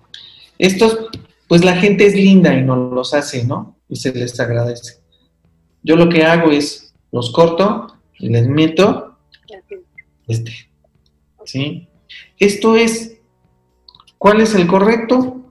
[0.57, 1.09] Estos,
[1.47, 3.75] pues la gente es linda y nos los hace, ¿no?
[3.87, 5.01] Y se les agradece.
[5.83, 9.13] Yo lo que hago es, los corto y les meto
[10.27, 10.51] este,
[11.45, 11.87] ¿sí?
[12.39, 13.17] Esto es,
[14.17, 15.41] ¿cuál es el correcto?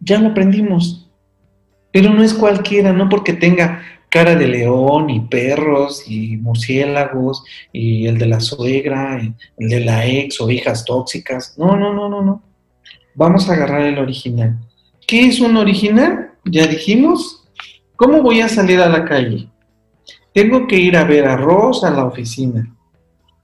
[0.00, 1.10] Ya lo aprendimos,
[1.92, 3.82] pero no es cualquiera, no porque tenga
[4.12, 9.18] cara de león y perros y murciélagos y el de la suegra,
[9.56, 11.54] el de la ex o hijas tóxicas.
[11.56, 12.42] No, no, no, no, no.
[13.14, 14.58] Vamos a agarrar el original.
[15.06, 16.32] ¿Qué es un original?
[16.44, 17.42] Ya dijimos.
[17.96, 19.48] ¿Cómo voy a salir a la calle?
[20.34, 22.70] Tengo que ir a ver a Ross a la oficina.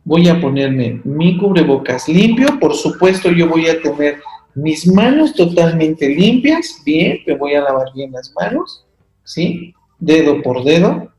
[0.04, 2.61] Voy a ponerme mi cubrebocas limpio.
[2.61, 4.20] Por supuesto, yo voy a tener
[4.54, 6.83] mis manos totalmente limpias.
[6.85, 8.85] Bien, me voy a lavar bien las manos.
[9.24, 9.74] ¿Sí?
[9.98, 11.12] Dedo por dedo.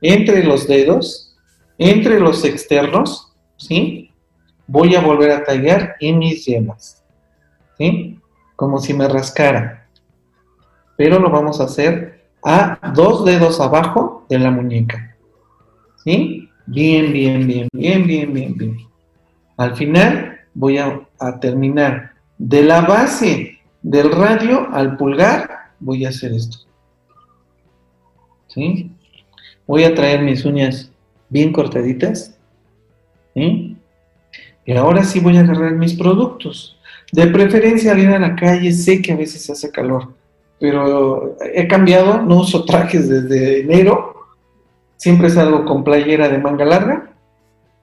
[0.00, 1.36] Entre los dedos.
[1.78, 3.32] Entre los externos.
[3.56, 4.10] ¿Sí?
[4.66, 7.02] Voy a volver a tallar en mis yemas.
[7.78, 8.18] ¿Sí?
[8.56, 9.88] Como si me rascara.
[10.96, 15.16] Pero lo vamos a hacer a dos dedos abajo de la muñeca.
[16.04, 16.48] ¿Sí?
[16.66, 18.76] Bien, bien, bien, bien, bien, bien, bien.
[19.56, 26.10] Al final voy a, a terminar de la base del radio al pulgar, voy a
[26.10, 26.67] hacer esto.
[29.66, 30.90] Voy a traer mis uñas
[31.28, 32.36] bien cortaditas.
[33.34, 36.78] Y ahora sí voy a agarrar mis productos.
[37.12, 40.12] De preferencia al ir a la calle, sé que a veces hace calor,
[40.60, 44.26] pero he cambiado, no uso trajes desde enero,
[44.96, 47.10] siempre salgo con playera de manga larga,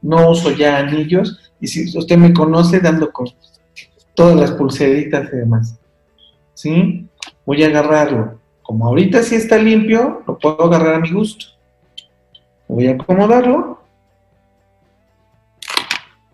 [0.04, 3.28] no uso ya anillos, y si usted me conoce, dando con
[4.14, 5.80] todas las pulseritas y demás.
[6.54, 7.08] ¿Sí?
[7.46, 8.40] Voy a agarrarlo.
[8.66, 11.46] Como ahorita sí está limpio, lo puedo agarrar a mi gusto.
[12.68, 13.80] Voy a acomodarlo.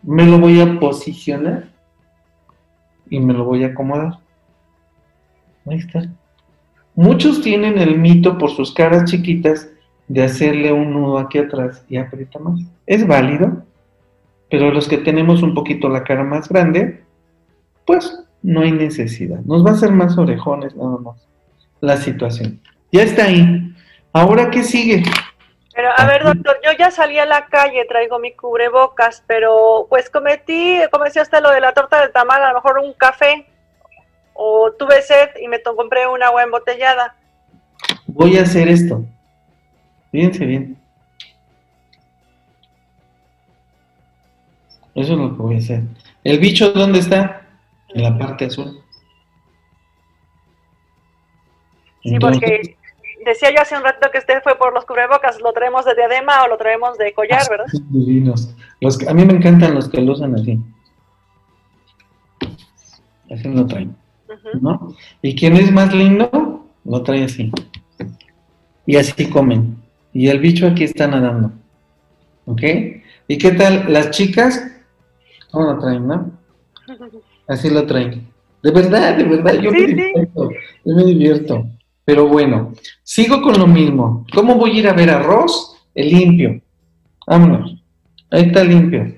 [0.02, 1.70] Me lo voy a posicionar.
[3.10, 4.20] Y me lo voy a acomodar.
[5.65, 6.10] Ahí está.
[6.96, 9.70] Muchos tienen el mito por sus caras chiquitas
[10.08, 12.62] de hacerle un nudo aquí atrás y aprieta más.
[12.86, 13.65] Es válido,
[14.50, 17.04] pero los que tenemos un poquito la cara más grande,
[17.86, 19.41] pues no hay necesidad.
[19.41, 21.31] Nos va a hacer más orejones nada más
[21.82, 22.62] la situación.
[22.91, 23.74] Ya está ahí.
[24.13, 25.04] Ahora, ¿qué sigue?
[25.74, 30.10] Pero, a ver, doctor, yo ya salí a la calle, traigo mi cubrebocas, pero pues
[30.10, 33.46] cometí, como decía usted, lo de la torta del tamal, a lo mejor un café,
[34.34, 37.15] o tuve sed y me compré una agua embotellada.
[38.06, 39.06] Voy a hacer esto.
[40.12, 40.78] Fíjense bien.
[44.94, 45.82] Eso es lo que voy a hacer.
[46.24, 47.48] ¿El bicho dónde está?
[47.89, 48.81] En la parte azul.
[52.03, 52.77] Sí, porque
[53.25, 56.43] decía yo hace un rato que usted fue por los cubrebocas, ¿lo traemos de diadema
[56.43, 57.65] o lo traemos de collar, verdad?
[57.89, 58.55] Divinos.
[58.79, 60.59] Los que, a mí me encantan los que lo usan así.
[63.29, 63.95] Así lo traen.
[64.61, 64.95] ¿no?
[65.21, 67.51] Y quien es más lindo, lo trae así.
[68.85, 69.77] Y así comen.
[70.13, 71.51] Y el bicho aquí está nadando.
[72.45, 72.61] ¿Ok?
[73.27, 74.67] ¿Y qué tal las chicas?
[75.51, 76.31] ¿Cómo lo traen, no?
[77.47, 78.27] Así lo traen.
[78.63, 80.49] De verdad, de verdad, yo me divierto.
[80.85, 81.65] Yo me divierto.
[82.12, 84.26] Pero bueno, sigo con lo mismo.
[84.34, 85.82] ¿Cómo voy a ir a ver arroz?
[85.95, 86.62] El limpio.
[87.26, 87.82] Vámonos.
[88.30, 89.15] Ahí está limpio.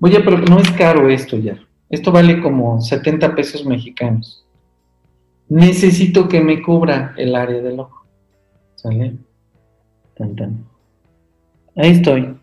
[0.00, 1.56] Voy a, pero no es caro esto ya.
[1.88, 4.44] Esto vale como 70 pesos mexicanos.
[5.48, 8.04] Necesito que me cubra el área del ojo.
[8.74, 9.14] ¿Sale?
[10.16, 10.66] Tan,
[11.76, 12.34] Ahí estoy.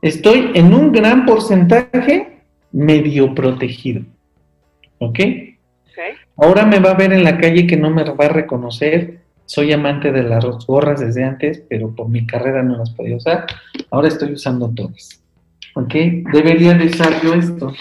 [0.00, 4.02] Estoy en un gran porcentaje medio protegido.
[4.98, 5.20] ¿Ok?
[6.36, 9.20] Ahora me va a ver en la calle que no me va a reconocer.
[9.44, 13.46] Soy amante de las gorras desde antes, pero por mi carrera no las podía usar.
[13.90, 15.22] Ahora estoy usando todas.
[15.74, 15.94] ¿Ok?
[16.32, 17.72] Debería de usar yo esto.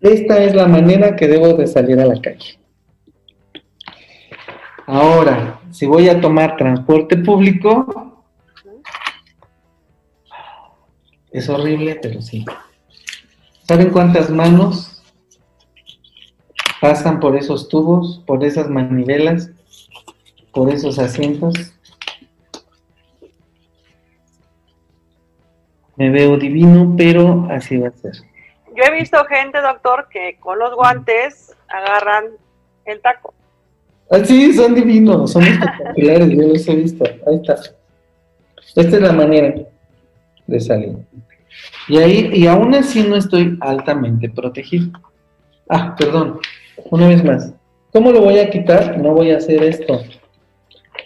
[0.00, 2.58] Esta es la manera que debo de salir a la calle.
[4.86, 8.13] Ahora, si voy a tomar transporte público,
[11.34, 12.44] es horrible, pero sí.
[13.66, 15.02] ¿Saben cuántas manos
[16.80, 19.50] pasan por esos tubos, por esas manivelas,
[20.52, 21.74] por esos asientos?
[25.96, 28.12] Me veo divino, pero así va a ser.
[28.76, 32.26] Yo he visto gente, doctor, que con los guantes agarran
[32.84, 33.34] el taco.
[34.08, 37.04] Ah, sí, son divinos, son espectaculares, yo los he visto.
[37.26, 37.56] Ahí está.
[38.76, 39.52] Esta es la manera
[40.46, 40.96] de salir.
[41.88, 44.88] Y ahí, y aún así no estoy altamente protegido.
[45.68, 46.40] Ah, perdón,
[46.90, 47.52] una vez más.
[47.92, 48.98] ¿Cómo lo voy a quitar?
[48.98, 50.02] No voy a hacer esto.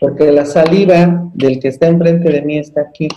[0.00, 3.08] Porque la saliva del que está enfrente de mí está aquí.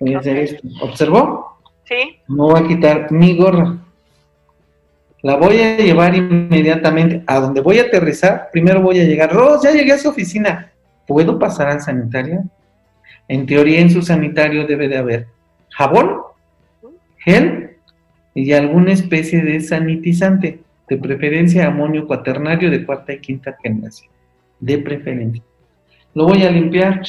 [0.00, 0.66] Voy a hacer esto.
[0.82, 1.58] ¿Observó?
[1.84, 2.16] Sí.
[2.28, 3.78] No voy a quitar mi gorra.
[5.22, 8.48] La voy a llevar inmediatamente a donde voy a aterrizar.
[8.52, 9.32] Primero voy a llegar.
[9.32, 10.72] Ros, ya llegué a su oficina.
[11.06, 12.44] ¿Puedo pasar al sanitario?
[13.28, 15.26] En teoría, en su sanitario debe de haber
[15.76, 16.22] jabón,
[17.18, 17.76] gel
[18.34, 24.10] y alguna especie de sanitizante, de preferencia amonio cuaternario de cuarta y quinta generación,
[24.60, 25.42] de preferencia.
[26.14, 27.02] Lo voy a limpiar,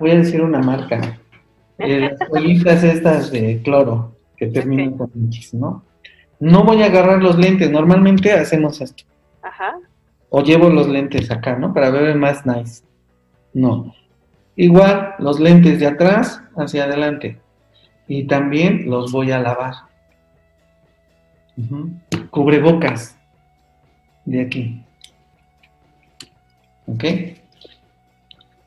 [0.00, 1.18] voy a decir una marca,
[1.78, 5.84] las toallitas estas de cloro que terminan con X, ¿no?
[6.40, 9.04] No voy a agarrar los lentes, normalmente hacemos esto.
[9.42, 9.76] Ajá.
[10.30, 11.72] O llevo los lentes acá, ¿no?
[11.74, 12.84] Para ver más nice.
[13.52, 13.92] No.
[14.58, 17.40] Igual, los lentes de atrás hacia adelante.
[18.08, 19.74] Y también los voy a lavar.
[22.30, 23.16] Cubrebocas.
[24.24, 24.82] De aquí.
[26.88, 27.04] ¿Ok?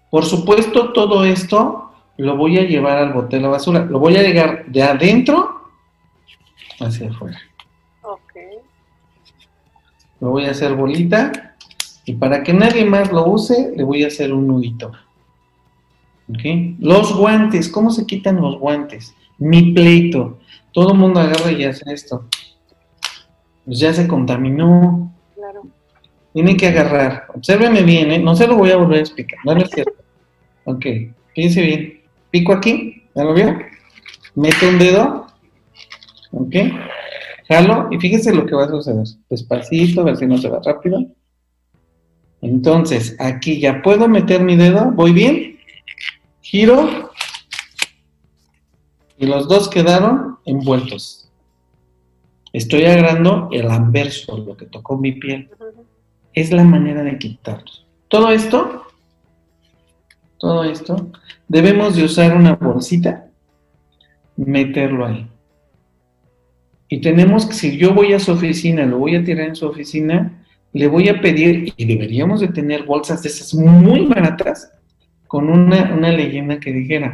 [0.10, 3.84] Por supuesto, todo esto lo voy a llevar al bote de la basura.
[3.84, 5.72] Lo voy a llegar de adentro
[6.80, 7.38] hacia afuera.
[8.02, 8.34] Ok.
[10.22, 11.58] Lo voy a hacer bolita.
[12.06, 14.94] Y para que nadie más lo use, le voy a hacer un nudito.
[16.80, 19.14] Los guantes, ¿cómo se quitan los guantes?
[19.38, 20.40] Mi pleito.
[20.72, 22.28] Todo el mundo agarra y hace esto.
[23.66, 25.14] Pues ya se contaminó.
[25.36, 25.64] Claro.
[26.34, 27.26] Tiene que agarrar.
[27.34, 28.20] Obsérveme bien, ¿eh?
[28.20, 29.40] No se lo voy a volver a explicar.
[29.46, 29.94] No, no es cierto.
[30.66, 30.86] Ok,
[31.34, 32.02] fíjense bien.
[32.30, 33.58] Pico aquí, ¿ya lo vio?
[34.36, 35.28] Meto un dedo.
[36.32, 36.56] Ok.
[37.48, 39.06] Jalo y fíjense lo que va a suceder.
[39.30, 41.06] Despacito, a ver si no se va rápido.
[42.42, 44.92] Entonces, aquí ya puedo meter mi dedo.
[44.92, 45.60] ¿Voy bien?
[46.52, 47.10] Giro.
[49.18, 51.32] Y los dos quedaron envueltos.
[52.52, 55.50] Estoy agarrando el anverso, lo que tocó mi piel.
[56.34, 57.88] Es la manera de quitarlos.
[58.10, 58.84] Todo esto,
[60.40, 61.10] todo esto,
[61.48, 63.28] debemos de usar una bolsita,
[64.36, 65.30] meterlo ahí.
[66.90, 69.68] Y tenemos que, si yo voy a su oficina, lo voy a tirar en su
[69.68, 70.44] oficina,
[70.74, 74.74] le voy a pedir, y deberíamos de tener bolsas de esas muy baratas,
[75.32, 77.14] con una, una leyenda que dijera,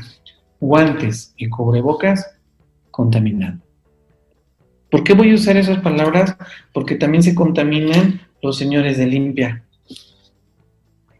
[0.60, 2.36] guantes y cubrebocas
[2.90, 3.60] contaminado.
[4.90, 6.36] ¿Por qué voy a usar esas palabras?
[6.74, 9.64] Porque también se contaminan los señores de limpia.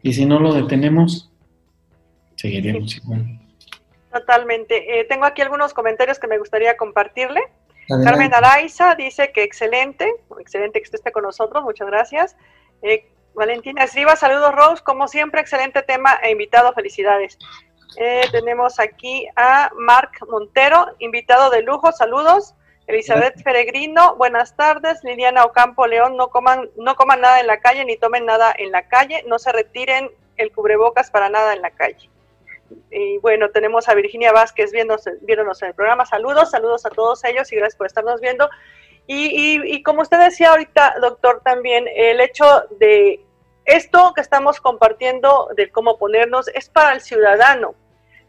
[0.02, 1.30] Y si no lo detenemos,
[2.34, 3.42] seguiremos igual.
[4.12, 4.98] Totalmente.
[4.98, 7.42] Eh, tengo aquí algunos comentarios que me gustaría compartirle.
[7.86, 12.36] Carmen Araiza dice que excelente, excelente que usted esté con nosotros, muchas gracias.
[12.82, 17.38] Eh, Valentina Esriba, saludos Rose, como siempre, excelente tema e invitado, felicidades.
[17.96, 22.56] Eh, tenemos aquí a Marc Montero, invitado de lujo, saludos.
[22.88, 25.04] Elizabeth Peregrino, buenas tardes.
[25.04, 28.72] Liliana Ocampo León, no coman, no coman nada en la calle ni tomen nada en
[28.72, 32.10] la calle, no se retiren el cubrebocas para nada en la calle.
[32.90, 36.06] Y bueno, tenemos a Virginia Vázquez viéndonos, viéndonos en el programa.
[36.06, 38.50] Saludos, saludos a todos ellos y gracias por estarnos viendo.
[39.06, 42.44] Y, y, como usted decía ahorita, doctor, también el hecho
[42.78, 43.24] de
[43.68, 47.74] esto que estamos compartiendo de cómo ponernos es para el ciudadano.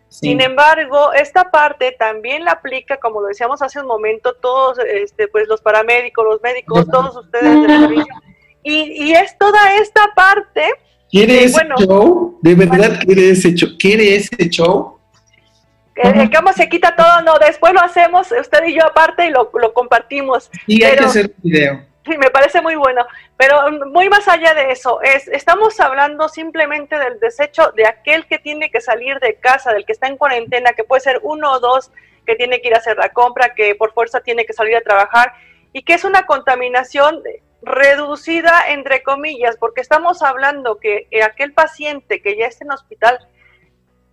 [0.07, 5.27] Sin embargo, esta parte también la aplica, como lo decíamos hace un momento, todos, este,
[5.27, 8.15] pues los paramédicos, los médicos, todos ustedes del servicio.
[8.63, 10.63] Y, y es toda esta parte
[11.09, 12.37] ¿Quiere ese show?
[12.41, 13.69] ¿De verdad quiere ese show?
[13.79, 14.99] ¿Quiere ese show?
[15.95, 17.21] Eh, ¿Cómo se quita todo?
[17.25, 20.49] No, después lo hacemos usted y yo aparte y lo, compartimos.
[20.67, 21.85] Y hay que hacer un video.
[22.09, 23.05] Sí, me parece muy bueno.
[23.37, 28.39] Pero muy más allá de eso, es, estamos hablando simplemente del desecho de aquel que
[28.39, 31.59] tiene que salir de casa, del que está en cuarentena, que puede ser uno o
[31.59, 31.91] dos,
[32.25, 34.81] que tiene que ir a hacer la compra, que por fuerza tiene que salir a
[34.81, 35.33] trabajar,
[35.73, 37.21] y que es una contaminación
[37.61, 43.19] reducida entre comillas, porque estamos hablando que aquel paciente que ya está en hospital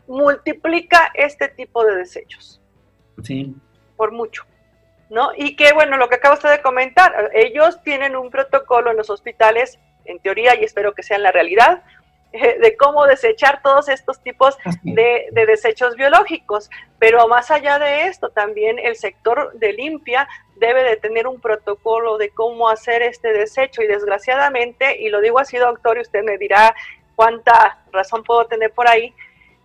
[0.09, 2.61] multiplica este tipo de desechos.
[3.23, 3.55] Sí.
[3.97, 4.45] Por mucho.
[5.09, 5.31] ¿No?
[5.37, 9.09] Y que bueno, lo que acaba usted de comentar, ellos tienen un protocolo en los
[9.09, 11.83] hospitales, en teoría, y espero que sea en la realidad,
[12.33, 16.71] de cómo desechar todos estos tipos de, desechos biológicos.
[16.99, 22.19] Pero más allá de esto, también el sector de limpia debe de tener un protocolo
[22.19, 26.39] de cómo hacer este desecho y desgraciadamente, y lo digo así doctor, y usted me
[26.39, 26.75] dirá
[27.15, 29.15] cuánta razón puedo tener por ahí,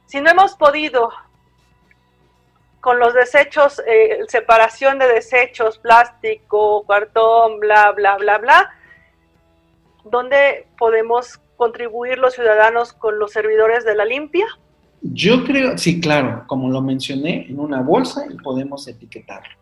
[0.06, 1.12] si no hemos podido
[2.82, 8.69] con los desechos, eh, separación de desechos, plástico, cartón, bla, bla, bla, bla,
[10.03, 14.45] ¿dónde podemos contribuir los ciudadanos con los servidores de la limpia?
[15.01, 19.55] Yo creo, sí, claro, como lo mencioné, en una bolsa y podemos etiquetarlo.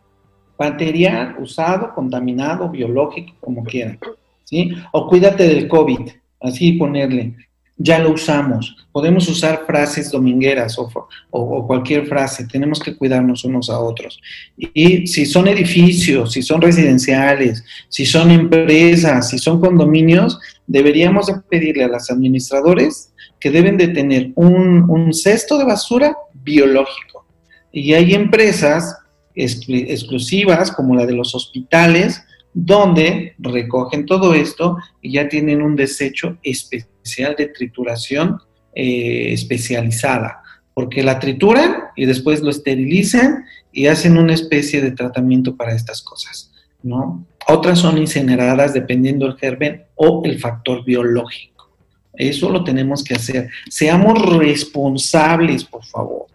[0.58, 4.00] Material usado, contaminado, biológico, como quieran.
[4.44, 4.74] ¿sí?
[4.92, 6.10] O cuídate del COVID,
[6.42, 7.36] así ponerle
[7.82, 8.76] ya lo usamos.
[8.92, 12.46] Podemos usar frases domingueras o, cualquier frase.
[12.46, 14.22] Tenemos que cuidarnos unos a otros.
[14.58, 21.86] Y, si son edificios, si son residenciales, si son empresas, si son condominios, deberíamos pedirle
[21.86, 27.26] a los administradores que deben de tener un, un cesto de basura biológico.
[27.72, 28.98] Y hay empresas
[29.36, 32.22] exclusivas como la de los hospitales,
[32.54, 38.40] donde recogen todo esto y ya tienen un desecho especial de trituración
[38.76, 40.42] eh, especializada,
[40.74, 46.02] porque la trituran y después lo esterilizan y hacen una especie de tratamiento para estas
[46.02, 46.52] cosas,
[46.84, 47.26] ¿no?
[47.48, 51.70] Otras son incineradas dependiendo del germen o el factor biológico.
[52.14, 53.50] Eso lo tenemos que hacer.
[53.70, 56.28] Seamos responsables, por favor.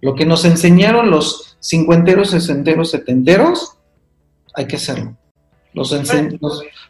[0.00, 3.76] Lo que nos enseñaron los cincuenteros, sesenteros, setenteros,
[4.54, 5.16] hay que hacerlo.
[5.76, 5.92] Los,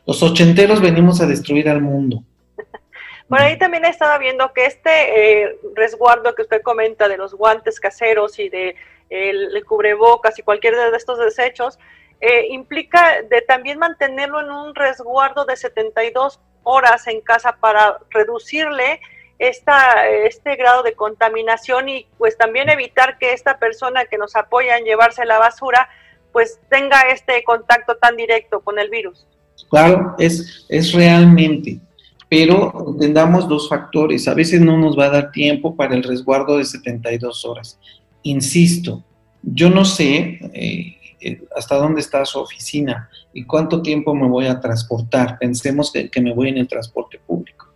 [0.07, 2.23] los, ochenteros venimos a destruir al mundo.
[3.29, 7.81] Por ahí también estaba viendo que este eh, resguardo que usted comenta de los guantes
[7.81, 8.77] caseros y de
[9.11, 11.79] el, cubrebocas y cualquier de estos desechos,
[12.21, 19.01] eh, implica de también mantenerlo en un resguardo de 72 horas en casa para reducirle
[19.39, 24.79] esta, este grado de contaminación y pues también evitar que esta persona que nos apoya
[24.79, 25.89] en llevarse la basura
[26.37, 29.27] pues tenga este contacto tan directo con el virus.
[29.71, 31.81] Claro, es, es realmente,
[32.29, 34.29] pero entendamos dos factores.
[34.29, 37.81] A veces no nos va a dar tiempo para el resguardo de 72 horas.
[38.23, 39.03] Insisto,
[39.43, 44.45] yo no sé eh, eh, hasta dónde está su oficina y cuánto tiempo me voy
[44.45, 45.39] a transportar.
[45.39, 47.73] Pensemos que, que me voy en el transporte público.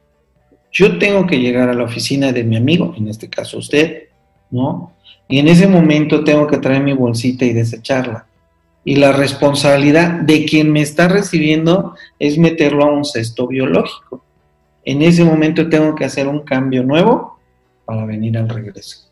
[0.71, 4.09] Yo tengo que llegar a la oficina de mi amigo, en este caso usted,
[4.51, 4.93] ¿no?
[5.29, 8.27] Y en ese momento tengo que traer mi bolsita y desecharla
[8.85, 14.25] y la responsabilidad de quien me está recibiendo es meterlo a un cesto biológico.
[14.85, 17.39] En ese momento tengo que hacer un cambio nuevo
[17.85, 19.11] para venir al regreso.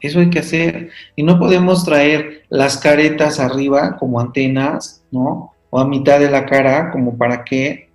[0.00, 0.90] Eso hay que hacer.
[1.16, 5.54] Y no podemos traer las caretas arriba como antenas, ¿no?
[5.70, 7.88] O a mitad de la cara, como para que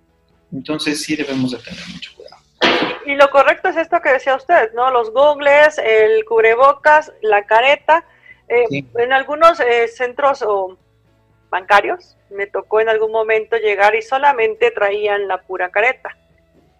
[0.52, 2.42] Entonces sí debemos de tener mucho cuidado.
[3.06, 4.90] Y lo correcto es esto que decía usted, ¿no?
[4.90, 8.04] Los googles, el cubrebocas, la careta.
[8.48, 8.86] Eh, Sí.
[8.98, 10.76] En algunos eh, centros o
[11.54, 16.10] bancarios me tocó en algún momento llegar y solamente traían la pura careta.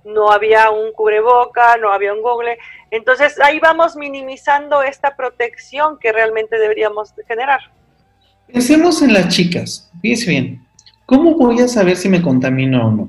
[0.05, 2.59] No había un cubreboca, no había un google.
[2.91, 7.61] Entonces ahí vamos minimizando esta protección que realmente deberíamos generar.
[8.53, 9.91] Pensemos en las chicas.
[10.03, 10.67] Fíjese bien.
[11.07, 13.09] ¿Cómo voy a saber si me contamino o no?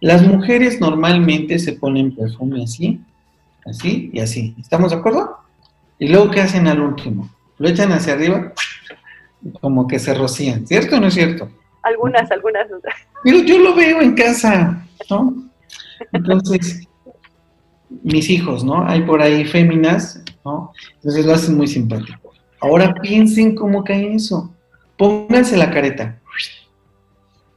[0.00, 3.00] Las mujeres normalmente se ponen perfume así,
[3.64, 4.54] así y así.
[4.60, 5.38] ¿Estamos de acuerdo?
[5.98, 7.30] Y luego, ¿qué hacen al último?
[7.58, 8.52] Lo echan hacia arriba,
[9.60, 10.66] como que se rocían.
[10.66, 11.48] ¿Cierto o no es cierto?
[11.82, 12.66] Algunas, algunas.
[13.22, 15.50] Pero yo lo veo en casa, ¿no?
[16.12, 16.88] Entonces,
[18.02, 18.86] mis hijos, ¿no?
[18.86, 20.72] Hay por ahí féminas, ¿no?
[20.96, 22.32] Entonces lo hacen muy simpático.
[22.60, 24.52] Ahora piensen cómo cae eso.
[24.96, 26.18] Pónganse la careta.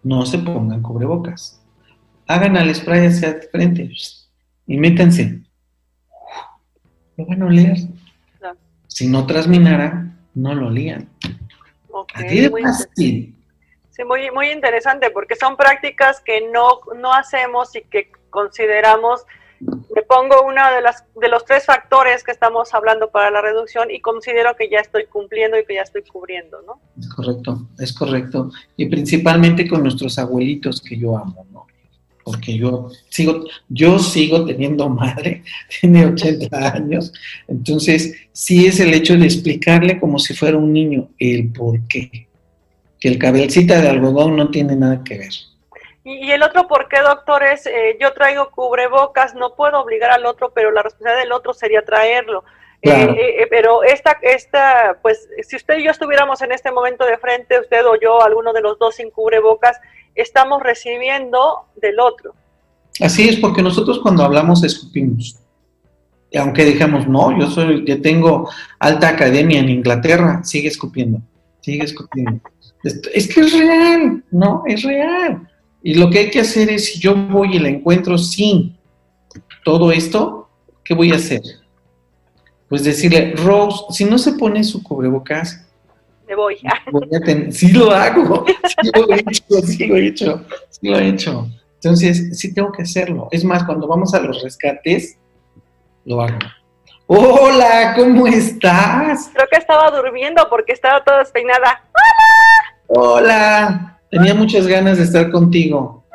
[0.04, 1.62] No se pongan cubrebocas.
[2.28, 3.92] Hagan al spray hacia frente
[4.68, 5.42] y métanse.
[7.18, 7.78] Lo van a oler.
[8.40, 8.58] Claro.
[8.88, 11.10] Si no trasminara, no lo olían.
[11.92, 13.36] Muy fácil.
[13.92, 19.26] Sí, muy, muy interesante porque son prácticas que no, no hacemos y que consideramos.
[19.60, 23.92] Me pongo uno de, las, de los tres factores que estamos hablando para la reducción
[23.92, 26.80] y considero que ya estoy cumpliendo y que ya estoy cubriendo, ¿no?
[26.98, 28.50] Es correcto, es correcto.
[28.76, 31.46] Y principalmente con nuestros abuelitos que yo amo.
[32.24, 35.44] Porque yo sigo, yo sigo teniendo madre,
[35.82, 37.14] tiene 80 años,
[37.48, 42.28] entonces sí es el hecho de explicarle como si fuera un niño el por qué.
[43.00, 45.32] Que el cabecita de algodón no tiene nada que ver.
[46.04, 50.26] Y, el otro por qué, doctor, es eh, yo traigo cubrebocas, no puedo obligar al
[50.26, 52.44] otro, pero la responsabilidad del otro sería traerlo.
[52.82, 53.14] Claro.
[53.14, 57.18] Eh, eh, pero esta, esta, pues, si usted y yo estuviéramos en este momento de
[57.18, 59.78] frente, usted o yo, alguno de los dos sin cubrebocas,
[60.16, 62.34] estamos recibiendo del otro.
[63.00, 65.38] Así es, porque nosotros cuando hablamos escupimos.
[66.32, 71.20] Y aunque digamos, no, yo soy, yo tengo alta academia en Inglaterra, sigue escupiendo,
[71.62, 72.40] sigue escupiendo.
[72.84, 75.48] Esto- Es que es real, no, es real.
[75.84, 78.78] Y lo que hay que hacer es, si yo voy y la encuentro sin
[79.64, 80.50] todo esto,
[80.84, 81.42] ¿qué voy a hacer?
[82.72, 85.62] Pues decirle, Rose, si no se pone su cubrebocas,
[86.26, 86.58] Me voy.
[86.94, 88.46] voy a tener- sí lo hago,
[88.82, 91.48] sí lo he hecho, sí lo he hecho, sí lo he hecho.
[91.74, 93.28] Entonces, sí tengo que hacerlo.
[93.32, 95.18] Es más, cuando vamos a los rescates,
[96.06, 96.40] lo hago.
[97.08, 99.30] Hola, ¿cómo estás?
[99.34, 101.84] Creo que estaba durmiendo porque estaba toda despeinada.
[102.88, 106.06] Hola, tenía muchas ganas de estar contigo.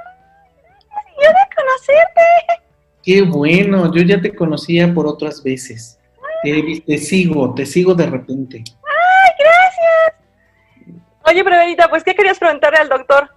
[1.23, 2.63] Yo de conocerte.
[3.03, 5.99] Qué bueno, yo ya te conocía por otras veces.
[6.47, 8.63] Te, te sigo, te sigo de repente.
[8.63, 11.03] Ay, gracias.
[11.25, 13.29] Oye, Prevenita, pues, ¿qué querías preguntarle al doctor?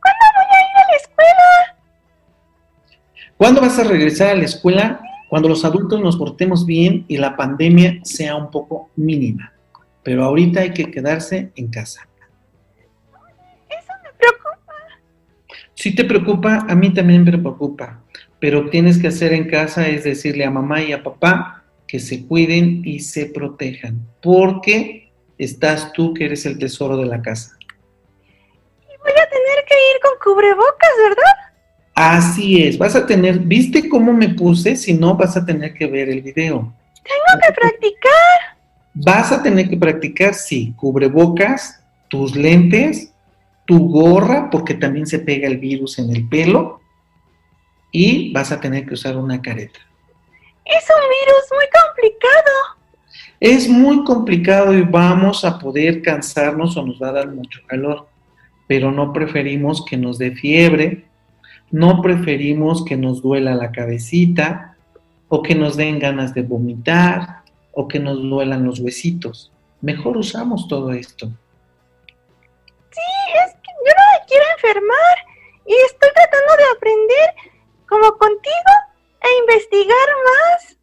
[0.00, 1.76] ¿Cuándo voy a ir a la escuela?
[3.36, 5.00] ¿Cuándo vas a regresar a la escuela?
[5.28, 9.52] Cuando los adultos nos portemos bien y la pandemia sea un poco mínima.
[10.04, 12.06] Pero ahorita hay que quedarse en casa.
[13.68, 14.74] Eso me preocupa.
[15.74, 18.00] Si te preocupa, a mí también me preocupa.
[18.38, 22.26] Pero tienes que hacer en casa es decirle a mamá y a papá que se
[22.26, 24.06] cuiden y se protejan.
[24.22, 27.56] Porque estás tú que eres el tesoro de la casa.
[27.60, 31.32] Y voy a tener que ir con cubrebocas, ¿verdad?
[31.94, 34.74] Así es, vas a tener, ¿viste cómo me puse?
[34.74, 36.74] Si no, vas a tener que ver el video.
[37.04, 38.56] Tengo que practicar.
[38.94, 43.12] Vas a tener que practicar, sí, cubrebocas, tus lentes,
[43.66, 46.80] tu gorra, porque también se pega el virus en el pelo,
[47.92, 49.78] y vas a tener que usar una careta.
[50.64, 52.50] Es un virus muy complicado.
[53.40, 58.08] Es muy complicado y vamos a poder cansarnos o nos va a dar mucho calor,
[58.66, 61.04] pero no preferimos que nos dé fiebre,
[61.70, 64.76] no preferimos que nos duela la cabecita
[65.28, 67.42] o que nos den ganas de vomitar
[67.72, 69.52] o que nos duelan los huesitos.
[69.82, 71.26] Mejor usamos todo esto.
[72.90, 73.00] Sí,
[73.44, 75.16] es que yo no me quiero enfermar
[75.66, 77.30] y estoy tratando de aprender
[77.86, 78.83] como contigo
[79.24, 80.78] e investigar más.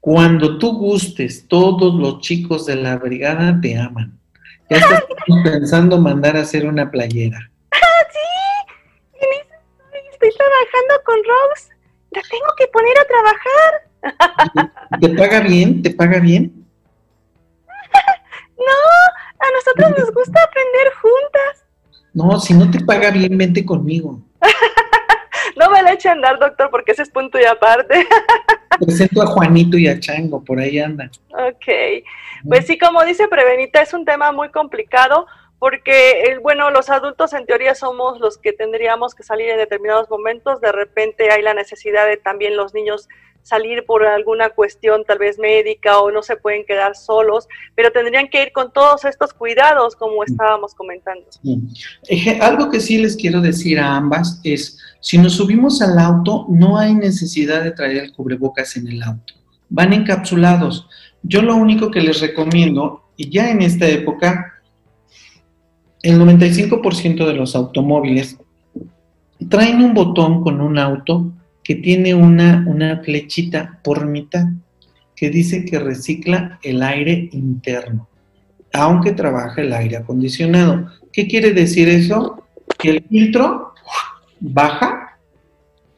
[0.00, 4.18] Cuando tú gustes, todos los chicos de la brigada te aman.
[4.70, 5.04] Ya estás
[5.44, 7.50] pensando mandar a hacer una playera.
[7.70, 8.76] Ah, sí.
[9.14, 11.72] En eso estoy, estoy trabajando con Rose.
[12.10, 14.70] La tengo que poner a trabajar.
[15.00, 15.82] ¿Te paga bien?
[15.82, 16.52] ¿Te paga bien?
[18.56, 21.64] No, a nosotros nos gusta aprender juntas.
[22.14, 24.22] No, si no te paga bien, vente conmigo.
[25.56, 28.06] No me la eche a andar, doctor, porque ese es punto y aparte.
[28.80, 31.10] Presento a Juanito y a Chango, por ahí andan.
[31.30, 31.66] Ok,
[32.48, 35.26] pues sí, como dice Prevenita, es un tema muy complicado
[35.64, 40.10] porque, eh, bueno, los adultos en teoría somos los que tendríamos que salir en determinados
[40.10, 43.08] momentos, de repente hay la necesidad de también los niños
[43.42, 48.28] salir por alguna cuestión tal vez médica o no se pueden quedar solos, pero tendrían
[48.28, 51.24] que ir con todos estos cuidados como estábamos comentando.
[52.42, 56.76] Algo que sí les quiero decir a ambas es, si nos subimos al auto, no
[56.76, 59.32] hay necesidad de traer el cubrebocas en el auto,
[59.70, 60.90] van encapsulados.
[61.22, 64.53] Yo lo único que les recomiendo, y ya en esta época,
[66.04, 68.36] el 95% de los automóviles
[69.48, 71.32] traen un botón con un auto
[71.62, 74.44] que tiene una, una flechita por mitad
[75.16, 78.06] que dice que recicla el aire interno,
[78.74, 80.90] aunque trabaja el aire acondicionado.
[81.10, 82.44] ¿Qué quiere decir eso?
[82.78, 83.72] Que el filtro
[84.40, 85.18] baja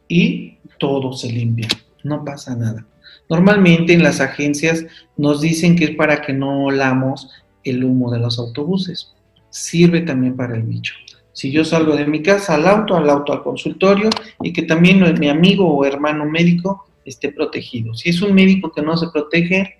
[0.07, 1.66] y todo se limpia,
[2.04, 2.86] no pasa nada.
[3.28, 4.86] Normalmente en las agencias
[5.16, 7.28] nos dicen que es para que no olamos
[7.64, 9.16] el humo de los autobuses.
[9.57, 10.94] Sirve también para el bicho
[11.36, 14.09] si yo salgo de mi casa al auto, al auto al consultorio
[14.40, 17.92] y que también mi amigo o hermano médico esté protegido.
[17.92, 19.76] Si es un médico que no se protege,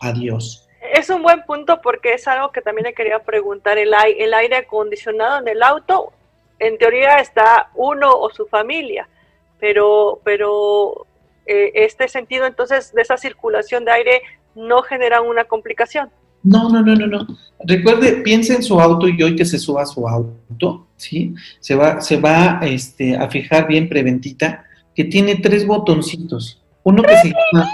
[0.00, 0.68] adiós.
[0.94, 3.78] Es un buen punto porque es algo que también le quería preguntar.
[3.78, 6.12] El, el aire acondicionado en el auto,
[6.60, 9.08] en teoría está uno o su familia,
[9.58, 11.04] pero, pero
[11.46, 14.22] eh, este sentido entonces de esa circulación de aire
[14.54, 16.12] no genera una complicación.
[16.42, 17.26] No, no, no, no, no.
[17.64, 21.34] Recuerde, piense en su auto y hoy que se suba a su auto, ¿sí?
[21.60, 24.64] Se va, se va este, a fijar bien preventita
[24.94, 26.62] que tiene tres botoncitos.
[26.82, 27.68] Uno que se llama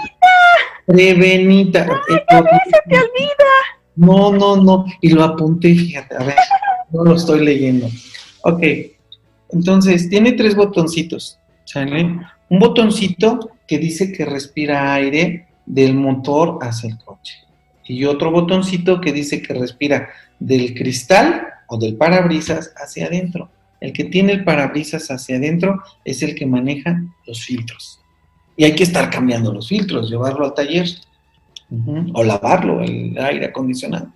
[0.85, 1.85] Prevenita.
[1.85, 3.53] No, se te olvida.
[3.95, 4.85] No, no, no.
[5.01, 6.35] Y lo apunté, fíjate, a ver,
[6.91, 7.87] no lo estoy leyendo.
[8.43, 8.63] Ok,
[9.49, 12.19] entonces tiene tres botoncitos, ¿sale?
[12.49, 17.46] Un botoncito que dice que respira aire del motor hacia el coche
[17.87, 20.09] y otro botoncito que dice que respira
[20.39, 23.49] del cristal o del parabrisas hacia adentro.
[23.79, 28.01] El que tiene el parabrisas hacia adentro es el que maneja los filtros.
[28.55, 30.87] Y hay que estar cambiando los filtros, llevarlo al taller
[32.13, 34.07] o lavarlo, el aire acondicionado.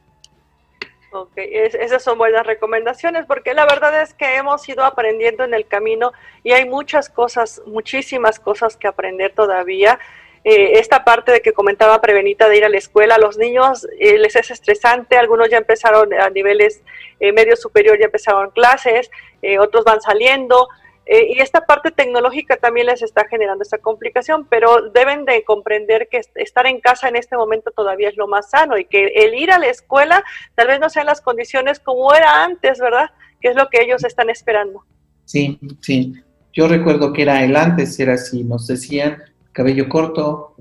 [1.13, 5.67] Ok, esas son buenas recomendaciones porque la verdad es que hemos ido aprendiendo en el
[5.67, 9.99] camino y hay muchas cosas, muchísimas cosas que aprender todavía.
[10.43, 13.87] Eh, esta parte de que comentaba Prevenita de ir a la escuela, a los niños
[13.99, 16.81] eh, les es estresante, algunos ya empezaron a niveles
[17.19, 19.11] eh, medio superior, ya empezaron clases,
[19.59, 20.67] otros van saliendo,
[21.07, 26.21] y esta parte tecnológica también les está generando esta complicación, pero deben de comprender que
[26.35, 29.51] estar en casa en este momento todavía es lo más sano y que el ir
[29.51, 30.23] a la escuela
[30.53, 33.09] tal vez no sean las condiciones como era antes, ¿verdad?
[33.41, 34.85] Que es lo que ellos están esperando.
[35.25, 36.13] Sí, sí.
[36.53, 40.55] Yo recuerdo que era el antes, era así, nos decían cabello corto.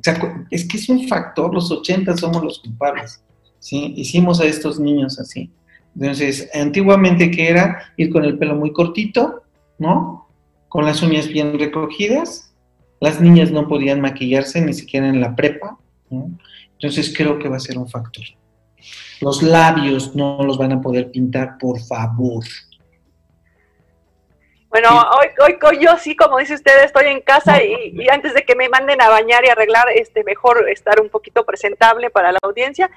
[0.50, 3.22] Es que es un factor, los 80 somos los culpables.
[3.58, 3.94] ¿sí?
[3.96, 5.50] Hicimos a estos niños así.
[5.94, 7.92] Entonces, antiguamente, que era?
[7.96, 9.42] Ir con el pelo muy cortito,
[9.78, 10.28] ¿no?
[10.68, 12.52] Con las uñas bien recogidas.
[13.00, 15.78] Las niñas no podían maquillarse ni siquiera en la prepa.
[16.72, 18.24] Entonces, creo que va a ser un factor.
[19.20, 22.44] Los labios no los van a poder pintar, por favor.
[24.70, 28.54] Bueno, hoy, hoy, yo sí, como dice usted, estoy en casa y, antes de que
[28.54, 32.88] me manden a bañar y arreglar, este, mejor estar un poquito presentable para la audiencia.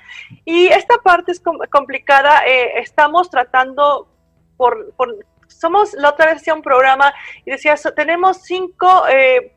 [0.45, 2.45] Y esta parte es complicada.
[2.45, 4.07] Eh, estamos tratando
[4.55, 4.93] por,
[5.47, 7.11] somos la otra vez hacía un programa
[7.43, 9.55] y decía, tenemos cinco, eh,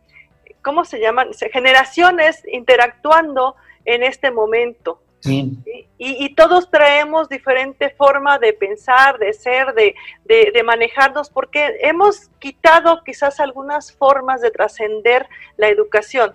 [0.62, 1.29] ¿cómo se llaman?
[1.53, 5.03] Generaciones interactuando en este momento.
[5.29, 13.41] Y, todos traemos diferente forma de pensar, de ser, de, manejarnos, porque hemos quitado quizás
[13.41, 16.33] algunas formas de trascender la educación.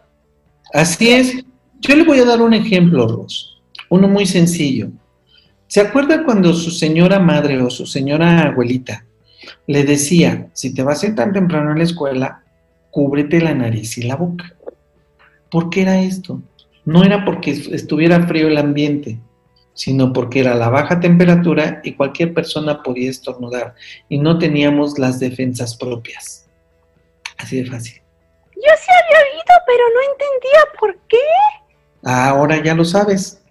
[0.73, 1.45] Así es.
[1.79, 4.89] Yo le voy a dar un ejemplo, Ros, uno muy sencillo.
[5.67, 9.05] ¿Se acuerda cuando su señora madre o su señora abuelita
[9.67, 12.43] le decía, si te vas a ir tan temprano a la escuela,
[12.91, 14.53] cúbrete la nariz y la boca?
[15.49, 16.41] ¿Por qué era esto?
[16.85, 19.19] No era porque estuviera frío el ambiente,
[19.73, 23.75] sino porque era la baja temperatura y cualquier persona podía estornudar
[24.09, 26.47] y no teníamos las defensas propias.
[27.37, 28.01] Así de fácil.
[28.55, 31.17] Yo sí había oído, pero no entendía por qué.
[32.03, 33.41] Ahora ya lo sabes.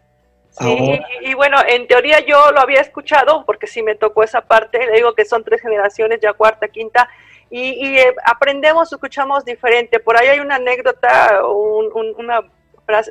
[0.50, 4.84] Sí, y, bueno, en teoría yo lo había escuchado porque sí me tocó esa parte,
[4.84, 7.08] le digo que son tres generaciones, ya cuarta, quinta,
[7.50, 9.98] y, eh, aprendemos, escuchamos diferente.
[9.98, 12.42] Por ahí hay una anécdota, una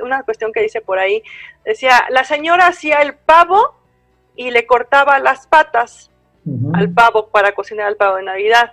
[0.01, 1.23] una cuestión que dice por ahí,
[1.65, 3.75] decía, la señora hacía el pavo
[4.35, 6.11] y le cortaba las patas
[6.73, 8.71] al pavo para cocinar el pavo de Navidad.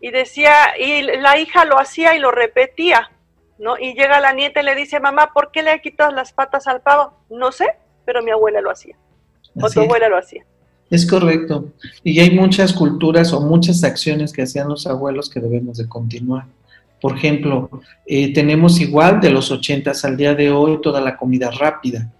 [0.00, 3.10] Y decía, y la hija lo hacía y lo repetía,
[3.58, 3.78] ¿no?
[3.78, 6.82] Y llega la nieta y le dice, mamá, ¿por qué le quitas las patas al
[6.82, 7.14] pavo?
[7.30, 7.66] No sé,
[8.04, 8.96] pero mi abuela lo hacía.
[9.60, 10.44] o tu abuela lo hacía.
[10.90, 11.72] Es correcto.
[12.04, 16.44] Y hay muchas culturas o muchas acciones que hacían los abuelos que debemos de continuar.
[17.00, 17.70] Por ejemplo,
[18.06, 22.10] eh, tenemos igual de los 80 al día de hoy toda la comida rápida.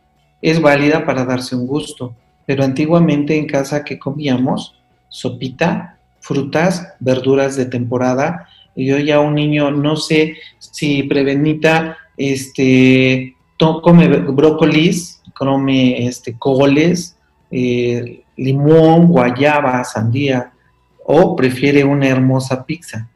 [0.43, 2.15] Es válida para darse un gusto,
[2.47, 4.77] pero antiguamente en casa que comíamos
[5.09, 8.49] sopita, frutas, verduras de temporada.
[8.75, 17.17] Yo ya un niño, no sé si prevenita, este, come brócolis, come este, coles,
[17.51, 20.53] eh, limón, guayaba, sandía,
[21.05, 23.09] o prefiere una hermosa pizza.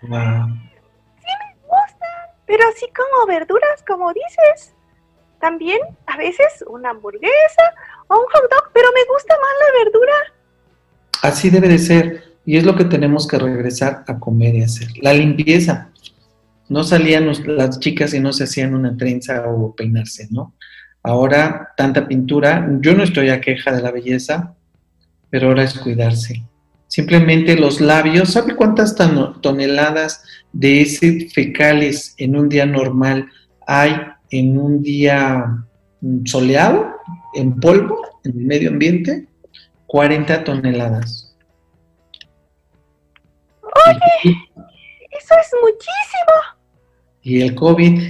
[0.00, 2.06] Sí me gusta,
[2.46, 4.74] pero así como verduras, como dices.
[5.40, 7.74] También a veces una hamburguesa
[8.06, 10.12] o un hot dog, pero me gusta más la verdura.
[11.22, 12.32] Así debe de ser.
[12.44, 14.88] Y es lo que tenemos que regresar a comer y hacer.
[15.00, 15.90] La limpieza.
[16.68, 20.54] No salían las chicas y no se hacían una trenza o peinarse, ¿no?
[21.02, 22.66] Ahora tanta pintura.
[22.80, 24.54] Yo no estoy a queja de la belleza,
[25.28, 26.42] pero ahora es cuidarse.
[26.92, 28.94] Simplemente los labios, ¿sabe cuántas
[29.40, 30.22] toneladas
[30.52, 33.30] de ese fecales en un día normal
[33.66, 33.96] hay
[34.28, 35.42] en un día
[36.02, 36.94] mm, soleado,
[37.32, 39.26] en polvo, en el medio ambiente?
[39.86, 41.34] 40 toneladas.
[43.62, 44.36] Oye,
[45.12, 46.34] eso es muchísimo.
[47.22, 48.02] ¿Y el COVID?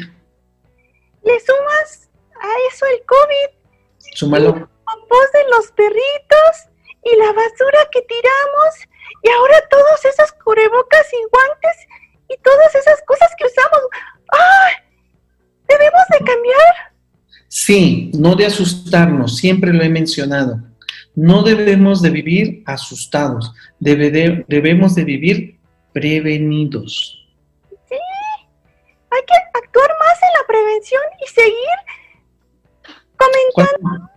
[1.22, 4.16] ¿Le sumas a eso el COVID?
[4.16, 4.48] Súmalo.
[4.48, 6.71] Y de los perritos
[7.04, 8.74] y la basura que tiramos
[9.22, 11.76] y ahora todos esos cubrebocas y guantes
[12.28, 13.80] y todas esas cosas que usamos.
[14.28, 14.74] ¡Ay!
[15.68, 16.92] ¿Debemos de cambiar?
[17.48, 20.58] Sí, no de asustarnos, siempre lo he mencionado.
[21.14, 25.60] No debemos de vivir asustados, debemos de vivir
[25.92, 27.28] prevenidos.
[27.88, 27.98] Sí,
[29.10, 31.78] hay que actuar más en la prevención y seguir
[33.16, 34.10] comentando,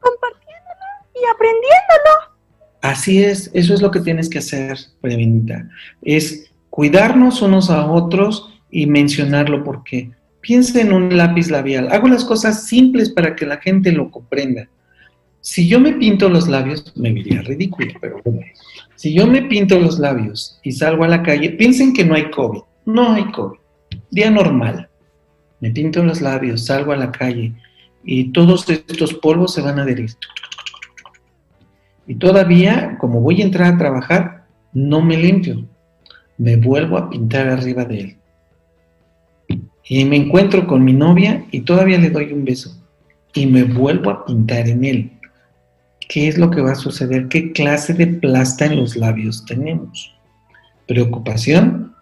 [0.00, 2.27] compartiéndolo y aprendiéndolo.
[2.80, 5.68] Así es, eso es lo que tienes que hacer, Prevenita.
[6.02, 10.10] Es cuidarnos unos a otros y mencionarlo porque
[10.40, 11.88] piensa en un lápiz labial.
[11.90, 14.68] Hago las cosas simples para que la gente lo comprenda.
[15.40, 18.40] Si yo me pinto los labios, me vería ridículo, pero bueno.
[18.96, 22.30] Si yo me pinto los labios y salgo a la calle, piensen que no hay
[22.30, 22.60] COVID.
[22.86, 23.58] No hay COVID.
[24.10, 24.88] Día normal.
[25.60, 27.54] Me pinto los labios, salgo a la calle
[28.04, 30.10] y todos estos polvos se van a adherir.
[32.08, 35.66] Y todavía, como voy a entrar a trabajar, no me limpio.
[36.38, 38.16] Me vuelvo a pintar arriba de él.
[39.84, 42.74] Y me encuentro con mi novia y todavía le doy un beso.
[43.34, 45.12] Y me vuelvo a pintar en él.
[46.08, 47.28] ¿Qué es lo que va a suceder?
[47.28, 50.14] ¿Qué clase de plasta en los labios tenemos?
[50.86, 51.92] ¿Preocupación?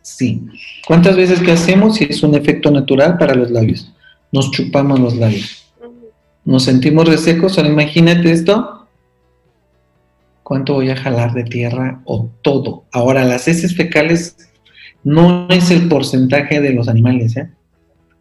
[0.00, 0.46] Sí.
[0.86, 3.92] ¿Cuántas veces que hacemos si es un efecto natural para los labios?
[4.32, 5.70] Nos chupamos los labios.
[6.46, 7.58] Nos sentimos resecos.
[7.58, 8.81] Ahora imagínate esto
[10.52, 12.84] cuánto voy a jalar de tierra o todo.
[12.92, 14.36] Ahora, las heces fecales
[15.02, 17.48] no es el porcentaje de los animales, ¿eh?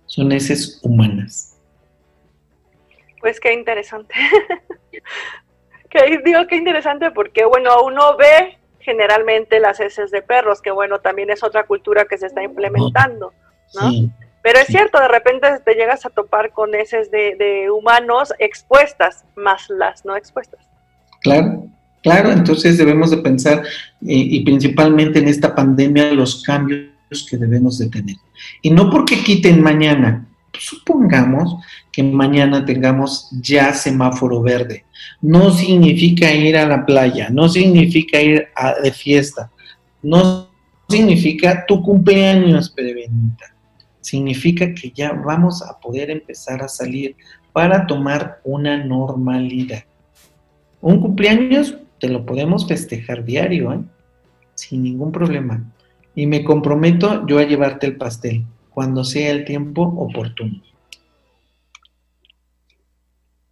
[0.05, 1.59] son heces humanas.
[3.19, 4.15] Pues qué interesante.
[5.89, 11.01] que, digo qué interesante porque, bueno, uno ve generalmente las heces de perros, que bueno,
[11.01, 13.33] también es otra cultura que se está implementando,
[13.73, 14.09] ¿no?
[14.41, 19.25] Pero es cierto, de repente te llegas a topar con heces de, de humanos expuestas,
[19.35, 20.65] más las no expuestas.
[21.19, 21.67] Claro,
[22.03, 23.63] Claro, entonces debemos de pensar
[24.01, 26.91] y principalmente en esta pandemia los cambios
[27.29, 28.15] que debemos de tener.
[28.61, 30.25] Y no porque quiten mañana,
[30.57, 31.55] supongamos
[31.91, 34.85] que mañana tengamos ya semáforo verde.
[35.21, 39.51] No significa ir a la playa, no significa ir a, de fiesta,
[40.01, 40.47] no
[40.89, 43.53] significa tu cumpleaños, prevenita.
[43.99, 47.15] Significa que ya vamos a poder empezar a salir
[47.53, 49.83] para tomar una normalidad.
[50.79, 53.79] Un cumpleaños te lo podemos festejar diario, ¿eh?
[54.55, 55.63] sin ningún problema.
[56.15, 60.61] Y me comprometo yo a llevarte el pastel cuando sea el tiempo oportuno.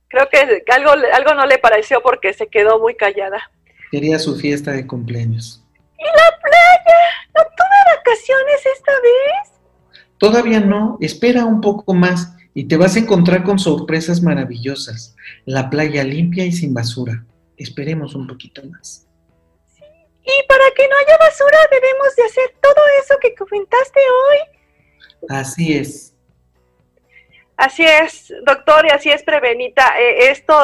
[0.08, 3.52] Creo que algo, algo no le pareció porque se quedó muy callada.
[3.92, 5.64] Quería su fiesta de cumpleaños.
[6.00, 7.00] ¿Y la playa?
[7.36, 10.02] ¿No tuve vacaciones esta vez?
[10.18, 15.16] Todavía no, espera un poco más y te vas a encontrar con sorpresas maravillosas.
[15.46, 17.26] La playa limpia y sin basura
[17.60, 19.08] esperemos un poquito más.
[20.24, 25.30] Y para que no haya basura debemos de hacer todo eso que comentaste hoy.
[25.30, 26.16] Así es.
[27.58, 30.00] Así es, doctor, y así es, Prevenita.
[30.00, 30.56] Eh, esto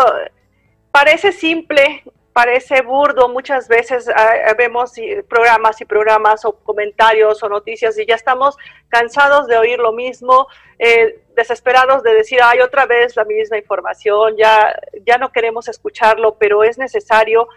[0.92, 2.04] parece simple,
[2.36, 3.30] parece burdo.
[3.30, 4.92] Muchas veces ah, vemos
[5.30, 8.58] programas y programas o comentarios o noticias y ya estamos
[8.90, 14.36] cansados de oír lo mismo, eh, desesperados de decir, hay otra vez la misma información,
[14.38, 14.76] ya,
[15.06, 17.48] ya no queremos escucharlo, pero es necesario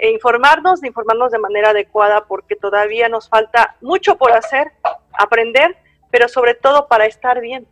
[0.00, 4.68] informarnos, informarnos de manera adecuada porque todavía nos falta mucho por hacer,
[5.12, 5.76] aprender,
[6.12, 7.66] pero sobre todo para estar bien.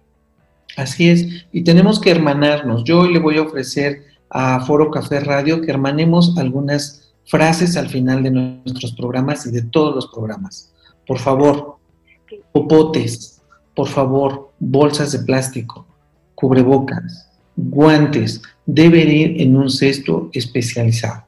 [0.76, 2.82] Así es, y tenemos que hermanarnos.
[2.82, 7.88] Yo hoy le voy a ofrecer a Foro Café Radio que hermanemos algunas frases al
[7.88, 10.72] final de nuestros programas y de todos los programas.
[11.06, 11.76] Por favor,
[12.52, 13.40] popotes,
[13.74, 15.86] por favor, bolsas de plástico,
[16.34, 21.24] cubrebocas, guantes, deben ir en un cesto especializado.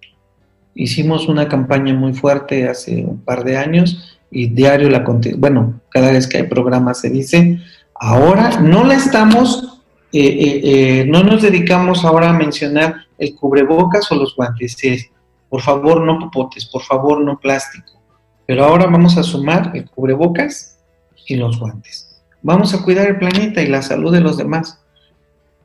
[0.75, 5.05] Hicimos una campaña muy fuerte hace un par de años y diario la
[5.37, 7.61] bueno, cada vez que hay programas se dice,
[7.95, 9.70] ahora no la estamos
[10.13, 14.77] eh, eh, eh, no nos dedicamos ahora a mencionar el cubrebocas o los guantes.
[15.49, 18.01] por favor, no popotes, por favor, no plástico.
[18.47, 20.79] Pero ahora vamos a sumar el cubrebocas
[21.27, 22.21] y los guantes.
[22.43, 24.81] Vamos a cuidar el planeta y la salud de los demás.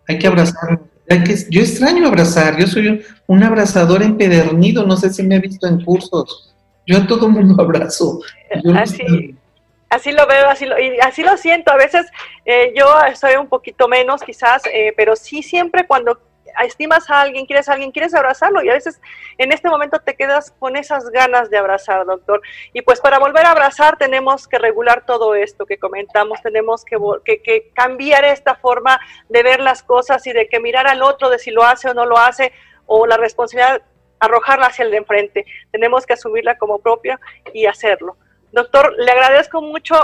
[0.08, 0.82] Hay que abrazar.
[1.08, 2.60] que, yo extraño abrazar.
[2.60, 4.86] Yo soy un, abrazador empedernido.
[4.86, 6.54] No sé si me he visto en cursos.
[6.86, 8.20] Yo a todo mundo abrazo.
[8.76, 9.36] Así,
[9.89, 11.71] Así lo veo, así lo, y así lo siento.
[11.71, 12.05] A veces
[12.45, 16.19] eh, yo soy un poquito menos, quizás, eh, pero sí siempre cuando
[16.63, 19.01] estimas a alguien, quieres a alguien, quieres abrazarlo y a veces
[19.38, 22.41] en este momento te quedas con esas ganas de abrazar, doctor.
[22.73, 26.97] Y pues para volver a abrazar tenemos que regular todo esto que comentamos, tenemos que,
[27.23, 31.29] que, que cambiar esta forma de ver las cosas y de que mirar al otro
[31.29, 32.53] de si lo hace o no lo hace
[32.86, 33.81] o la responsabilidad
[34.19, 35.45] arrojarla hacia el de enfrente.
[35.71, 37.19] Tenemos que asumirla como propia
[37.53, 38.17] y hacerlo.
[38.52, 39.96] Doctor, le agradezco mucho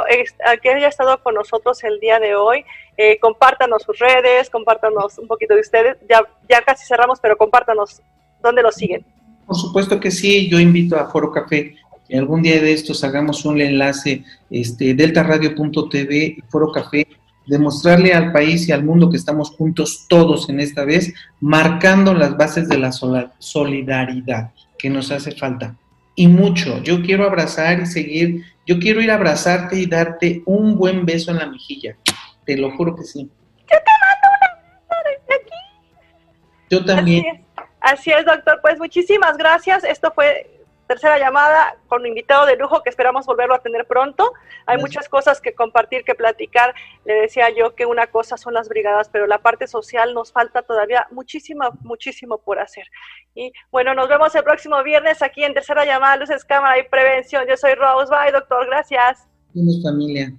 [0.62, 2.66] que haya estado con nosotros el día de hoy.
[2.98, 5.98] Eh, compártanos sus redes, compártanos un poquito de ustedes.
[6.10, 8.02] Ya, ya casi cerramos, pero compártanos
[8.44, 9.06] dónde los siguen.
[9.48, 11.76] Por supuesto que sí, yo invito a Foro Café
[12.08, 17.08] que algún día de estos hagamos un enlace, este, deltaradio.tv y Foro Café,
[17.48, 22.36] demostrarle al país y al mundo que estamos juntos todos en esta vez, marcando las
[22.38, 25.76] bases de la solidaridad que nos hace falta
[26.16, 26.82] y mucho.
[26.84, 31.32] Yo quiero abrazar y seguir, yo quiero ir a abrazarte y darte un buen beso
[31.32, 31.96] en la mejilla.
[32.46, 33.30] Te lo juro que sí.
[33.60, 36.70] Yo te mando un abrazo desde aquí.
[36.70, 37.26] Yo también.
[37.26, 37.42] Así es.
[37.82, 38.60] Así es, doctor.
[38.62, 39.84] Pues muchísimas gracias.
[39.84, 40.61] Esto fue
[40.92, 44.34] tercera llamada con un invitado de lujo que esperamos volverlo a tener pronto.
[44.66, 46.76] Hay muchas cosas que compartir, que platicar.
[47.06, 50.64] Le decía yo que una cosa son las brigadas, pero la parte social nos falta
[50.64, 52.86] todavía muchísimo, muchísimo por hacer.
[53.34, 57.46] Y bueno, nos vemos el próximo viernes aquí en tercera llamada, Luces, Cámara y Prevención.
[57.48, 58.14] Yo soy Rose.
[58.14, 58.66] Bye, doctor.
[58.66, 59.26] Gracias.
[59.54, 60.34] Tienes familia.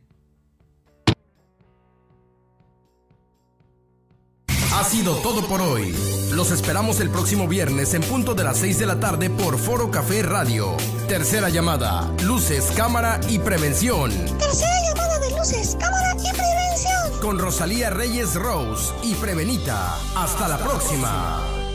[4.75, 5.95] Ha sido todo por hoy.
[6.33, 9.91] Los esperamos el próximo viernes en punto de las 6 de la tarde por Foro
[9.91, 10.78] Café Radio.
[11.07, 14.11] Tercera llamada, luces, cámara y prevención.
[14.39, 17.20] Tercera llamada de luces, cámara y prevención.
[17.20, 19.95] Con Rosalía Reyes Rose y Prevenita.
[20.16, 21.72] Hasta la próxima.